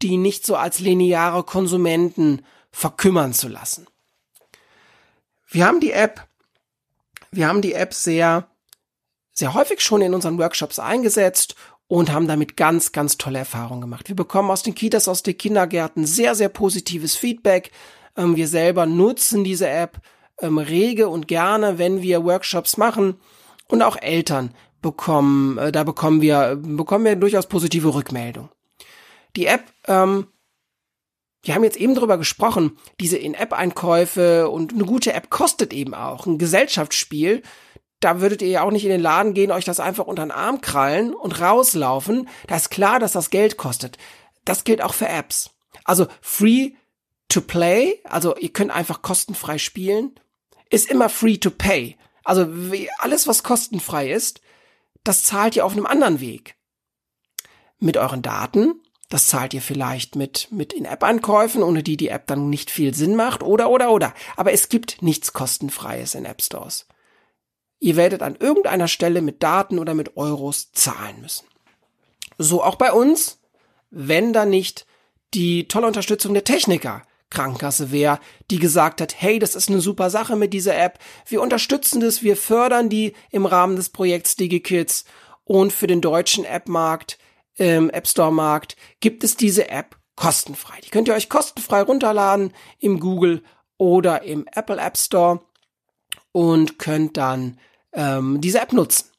die 0.00 0.16
nicht 0.16 0.46
so 0.46 0.56
als 0.56 0.78
lineare 0.78 1.44
Konsumenten 1.44 2.44
verkümmern 2.70 3.34
zu 3.34 3.48
lassen. 3.48 3.86
Wir 5.48 5.66
haben 5.66 5.80
die 5.80 5.92
App 5.92 6.26
wir 7.32 7.46
haben 7.46 7.62
die 7.62 7.74
App 7.74 7.94
sehr, 7.94 8.48
sehr 9.32 9.54
häufig 9.54 9.80
schon 9.80 10.02
in 10.02 10.14
unseren 10.14 10.38
Workshops 10.38 10.78
eingesetzt 10.78 11.54
und 11.86 12.12
haben 12.12 12.28
damit 12.28 12.56
ganz, 12.56 12.92
ganz 12.92 13.18
tolle 13.18 13.40
Erfahrungen 13.40 13.80
gemacht. 13.80 14.08
Wir 14.08 14.16
bekommen 14.16 14.50
aus 14.50 14.62
den 14.62 14.74
Kitas, 14.74 15.08
aus 15.08 15.22
den 15.22 15.36
Kindergärten 15.36 16.06
sehr, 16.06 16.34
sehr 16.34 16.48
positives 16.48 17.16
Feedback. 17.16 17.70
Ähm, 18.16 18.36
wir 18.36 18.48
selber 18.48 18.86
nutzen 18.86 19.44
diese 19.44 19.68
App 19.68 20.00
ähm, 20.40 20.58
rege 20.58 21.08
und 21.08 21.28
gerne, 21.28 21.78
wenn 21.78 22.02
wir 22.02 22.24
Workshops 22.24 22.76
machen. 22.76 23.16
Und 23.68 23.82
auch 23.82 23.96
Eltern 24.00 24.54
bekommen, 24.82 25.58
äh, 25.58 25.72
da 25.72 25.84
bekommen 25.84 26.20
wir, 26.20 26.56
bekommen 26.56 27.04
wir 27.04 27.16
durchaus 27.16 27.46
positive 27.46 27.94
Rückmeldungen. 27.94 28.50
Die 29.36 29.46
App 29.46 29.64
ähm, 29.86 30.26
wir 31.42 31.54
haben 31.54 31.64
jetzt 31.64 31.78
eben 31.78 31.94
drüber 31.94 32.18
gesprochen, 32.18 32.76
diese 33.00 33.16
In-App-Einkäufe 33.16 34.50
und 34.50 34.74
eine 34.74 34.84
gute 34.84 35.12
App 35.12 35.30
kostet 35.30 35.72
eben 35.72 35.94
auch. 35.94 36.26
Ein 36.26 36.38
Gesellschaftsspiel, 36.38 37.42
da 38.00 38.20
würdet 38.20 38.42
ihr 38.42 38.48
ja 38.48 38.62
auch 38.62 38.70
nicht 38.70 38.84
in 38.84 38.90
den 38.90 39.00
Laden 39.00 39.34
gehen, 39.34 39.50
euch 39.50 39.64
das 39.64 39.80
einfach 39.80 40.06
unter 40.06 40.24
den 40.24 40.30
Arm 40.30 40.60
krallen 40.60 41.14
und 41.14 41.40
rauslaufen. 41.40 42.28
Da 42.46 42.56
ist 42.56 42.70
klar, 42.70 42.98
dass 42.98 43.12
das 43.12 43.30
Geld 43.30 43.56
kostet. 43.56 43.98
Das 44.44 44.64
gilt 44.64 44.82
auch 44.82 44.94
für 44.94 45.08
Apps. 45.08 45.50
Also 45.84 46.06
free 46.20 46.72
to 47.28 47.40
play, 47.40 48.00
also 48.04 48.36
ihr 48.36 48.52
könnt 48.52 48.70
einfach 48.70 49.02
kostenfrei 49.02 49.58
spielen, 49.58 50.18
ist 50.68 50.90
immer 50.90 51.08
free 51.08 51.38
to 51.38 51.50
pay. 51.50 51.96
Also 52.24 52.46
alles, 52.98 53.26
was 53.26 53.42
kostenfrei 53.42 54.10
ist, 54.10 54.40
das 55.04 55.22
zahlt 55.22 55.56
ihr 55.56 55.64
auf 55.64 55.72
einem 55.72 55.86
anderen 55.86 56.20
Weg. 56.20 56.56
Mit 57.78 57.96
euren 57.96 58.20
Daten 58.22 58.74
das 59.10 59.26
zahlt 59.26 59.52
ihr 59.52 59.60
vielleicht 59.60 60.14
mit, 60.14 60.48
mit 60.52 60.72
In-App-Ankäufen, 60.72 61.64
ohne 61.64 61.82
die 61.82 61.96
die 61.96 62.08
App 62.08 62.28
dann 62.28 62.48
nicht 62.48 62.70
viel 62.70 62.94
Sinn 62.94 63.16
macht, 63.16 63.42
oder, 63.42 63.68
oder, 63.68 63.90
oder. 63.90 64.14
Aber 64.36 64.52
es 64.52 64.68
gibt 64.68 65.02
nichts 65.02 65.32
kostenfreies 65.32 66.14
in 66.14 66.24
App 66.24 66.40
Stores. 66.40 66.86
Ihr 67.80 67.96
werdet 67.96 68.22
an 68.22 68.36
irgendeiner 68.36 68.86
Stelle 68.88 69.20
mit 69.20 69.42
Daten 69.42 69.80
oder 69.80 69.94
mit 69.94 70.16
Euros 70.16 70.70
zahlen 70.72 71.20
müssen. 71.20 71.46
So 72.38 72.62
auch 72.62 72.76
bei 72.76 72.92
uns, 72.92 73.40
wenn 73.90 74.32
da 74.32 74.46
nicht 74.46 74.86
die 75.34 75.66
tolle 75.66 75.88
Unterstützung 75.88 76.32
der 76.32 76.44
Techniker 76.44 77.02
Krankenkasse 77.30 77.90
wäre, 77.90 78.20
die 78.50 78.58
gesagt 78.58 79.00
hat, 79.00 79.14
hey, 79.20 79.38
das 79.38 79.54
ist 79.54 79.68
eine 79.68 79.80
super 79.80 80.10
Sache 80.10 80.36
mit 80.36 80.52
dieser 80.52 80.76
App. 80.76 80.98
Wir 81.26 81.42
unterstützen 81.42 82.00
das, 82.00 82.22
wir 82.22 82.36
fördern 82.36 82.88
die 82.88 83.14
im 83.30 83.46
Rahmen 83.46 83.76
des 83.76 83.88
Projekts 83.88 84.36
DigiKids 84.36 85.04
und 85.44 85.72
für 85.72 85.86
den 85.86 86.00
deutschen 86.00 86.44
App-Markt 86.44 87.18
im 87.60 87.90
App 87.90 88.08
Store 88.08 88.32
Markt 88.32 88.74
gibt 89.00 89.22
es 89.22 89.36
diese 89.36 89.68
App 89.68 89.96
kostenfrei. 90.16 90.80
Die 90.82 90.88
könnt 90.88 91.08
ihr 91.08 91.14
euch 91.14 91.28
kostenfrei 91.28 91.82
runterladen 91.82 92.54
im 92.78 93.00
Google 93.00 93.42
oder 93.76 94.22
im 94.22 94.46
Apple 94.52 94.80
App 94.80 94.96
Store 94.96 95.40
und 96.32 96.78
könnt 96.78 97.18
dann 97.18 97.58
ähm, 97.92 98.40
diese 98.40 98.60
App 98.60 98.72
nutzen. 98.72 99.10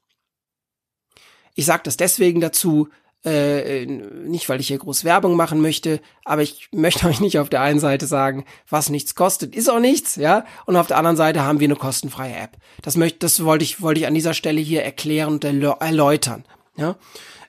Ich 1.53 1.65
sage 1.65 1.83
das 1.83 1.97
deswegen 1.97 2.41
dazu, 2.41 2.89
Äh, 3.23 3.85
nicht, 3.85 4.49
weil 4.49 4.59
ich 4.59 4.69
hier 4.69 4.79
groß 4.79 5.03
Werbung 5.03 5.35
machen 5.35 5.61
möchte, 5.61 5.99
aber 6.25 6.41
ich 6.41 6.69
möchte 6.71 7.05
euch 7.09 7.19
nicht 7.19 7.37
auf 7.37 7.49
der 7.49 7.61
einen 7.61 7.79
Seite 7.79 8.07
sagen, 8.07 8.45
was 8.67 8.89
nichts 8.89 9.13
kostet, 9.13 9.55
ist 9.55 9.69
auch 9.69 9.79
nichts, 9.79 10.15
ja. 10.15 10.43
Und 10.65 10.75
auf 10.75 10.87
der 10.87 10.97
anderen 10.97 11.17
Seite 11.17 11.43
haben 11.43 11.59
wir 11.59 11.67
eine 11.67 11.75
kostenfreie 11.75 12.35
App. 12.35 12.57
Das 12.81 12.97
möchte, 12.97 13.19
das 13.19 13.43
wollte 13.45 13.63
ich, 13.63 13.79
wollte 13.79 13.99
ich 13.99 14.07
an 14.07 14.15
dieser 14.15 14.33
Stelle 14.33 14.59
hier 14.59 14.81
erklären 14.81 15.33
und 15.33 15.43
erläutern, 15.43 16.45
ja. 16.77 16.95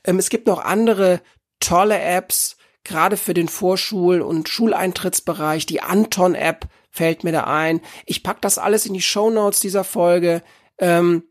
Ähm, 0.04 0.18
es 0.18 0.28
gibt 0.30 0.46
noch 0.46 0.64
andere 0.64 1.20
tolle 1.60 2.00
Apps, 2.00 2.56
gerade 2.84 3.16
für 3.16 3.34
den 3.34 3.48
Vorschul- 3.48 4.20
und 4.20 4.48
Schuleintrittsbereich. 4.48 5.66
Die 5.66 5.82
Anton-App 5.82 6.66
fällt 6.90 7.24
mir 7.24 7.32
da 7.32 7.44
ein. 7.44 7.80
Ich 8.06 8.22
pack 8.22 8.40
das 8.42 8.58
alles 8.58 8.86
in 8.86 8.94
die 8.94 9.02
Show 9.02 9.30
Notes 9.30 9.60
dieser 9.60 9.84
Folge. 9.84 10.42
Ähm, 10.78 11.24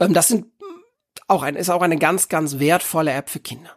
ähm, 0.00 0.14
das 0.14 0.28
sind 0.28 0.46
auch 1.28 1.42
ein, 1.42 1.56
ist 1.56 1.70
auch 1.70 1.82
eine 1.82 1.98
ganz, 1.98 2.28
ganz 2.28 2.58
wertvolle 2.58 3.12
App 3.12 3.30
für 3.30 3.40
Kinder. 3.40 3.70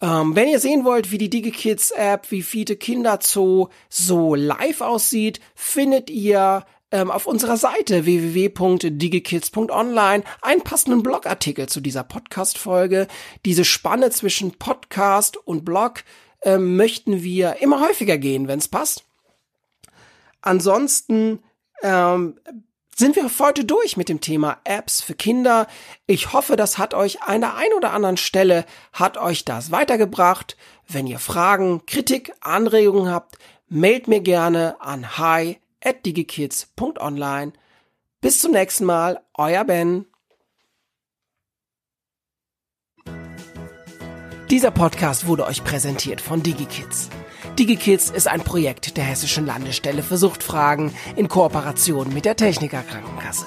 Ähm, 0.00 0.34
wenn 0.34 0.48
ihr 0.48 0.58
sehen 0.58 0.84
wollt, 0.84 1.12
wie 1.12 1.18
die 1.18 1.30
DigiKids 1.30 1.92
App, 1.92 2.30
wie 2.30 2.42
Fiete 2.42 2.76
Kinderzoo 2.76 3.68
so 3.88 4.34
live 4.34 4.80
aussieht, 4.80 5.40
findet 5.54 6.10
ihr 6.10 6.64
ähm, 6.90 7.10
auf 7.10 7.26
unserer 7.26 7.56
Seite 7.56 8.06
www.digikids.online 8.06 10.24
einen 10.42 10.62
passenden 10.62 11.02
Blogartikel 11.02 11.68
zu 11.68 11.80
dieser 11.80 12.04
Podcast-Folge. 12.04 13.08
Diese 13.44 13.64
Spanne 13.64 14.10
zwischen 14.10 14.58
Podcast 14.58 15.36
und 15.36 15.64
Blog 15.64 16.04
ähm, 16.42 16.76
möchten 16.76 17.22
wir 17.22 17.60
immer 17.60 17.80
häufiger 17.80 18.18
gehen, 18.18 18.48
wenn 18.48 18.58
es 18.58 18.68
passt. 18.68 19.04
Ansonsten 20.40 21.40
ähm, 21.82 22.38
sind 22.96 23.16
wir 23.16 23.28
heute 23.38 23.64
durch 23.64 23.96
mit 23.96 24.08
dem 24.08 24.20
Thema 24.20 24.58
Apps 24.64 25.00
für 25.00 25.14
Kinder. 25.14 25.66
Ich 26.06 26.32
hoffe, 26.32 26.56
das 26.56 26.78
hat 26.78 26.94
euch 26.94 27.22
an 27.22 27.40
der 27.40 27.56
einen 27.56 27.74
oder 27.74 27.92
anderen 27.92 28.16
Stelle, 28.16 28.64
hat 28.92 29.16
euch 29.16 29.44
das 29.44 29.70
weitergebracht. 29.70 30.56
Wenn 30.86 31.06
ihr 31.06 31.18
Fragen, 31.18 31.86
Kritik, 31.86 32.32
Anregungen 32.40 33.10
habt, 33.10 33.38
mailt 33.68 34.06
mir 34.06 34.20
gerne 34.20 34.80
an 34.80 35.18
hi 35.18 35.58
at 35.84 36.04
digikids.online. 36.04 37.52
Bis 38.20 38.40
zum 38.40 38.52
nächsten 38.52 38.84
Mal, 38.84 39.20
euer 39.34 39.64
Ben. 39.64 40.06
Dieser 44.50 44.70
Podcast 44.70 45.26
wurde 45.26 45.46
euch 45.46 45.64
präsentiert 45.64 46.20
von 46.20 46.42
DigiKids. 46.42 47.10
DigiKids 47.58 48.10
ist 48.10 48.28
ein 48.28 48.42
Projekt 48.42 48.96
der 48.96 49.04
Hessischen 49.04 49.46
Landesstelle 49.46 50.02
für 50.02 50.16
Suchtfragen 50.16 50.94
in 51.16 51.28
Kooperation 51.28 52.12
mit 52.12 52.24
der 52.24 52.36
Techniker 52.36 52.82
Krankenkasse. 52.82 53.46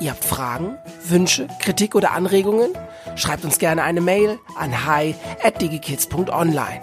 Ihr 0.00 0.10
habt 0.10 0.24
Fragen, 0.24 0.76
Wünsche, 1.04 1.48
Kritik 1.60 1.94
oder 1.94 2.12
Anregungen? 2.12 2.70
Schreibt 3.16 3.44
uns 3.44 3.58
gerne 3.58 3.82
eine 3.82 4.00
Mail 4.00 4.38
an 4.56 4.86
hi 4.86 5.14
at 5.42 5.60
digikids.online. 5.62 6.82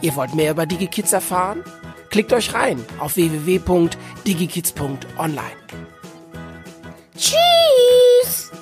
Ihr 0.00 0.14
wollt 0.16 0.34
mehr 0.34 0.52
über 0.52 0.66
DigiKids 0.66 1.12
erfahren? 1.12 1.64
Klickt 2.12 2.32
euch 2.34 2.54
rein 2.54 2.84
auf 2.98 3.16
www.digikids.online. 3.16 5.56
Tschüss! 7.16 8.52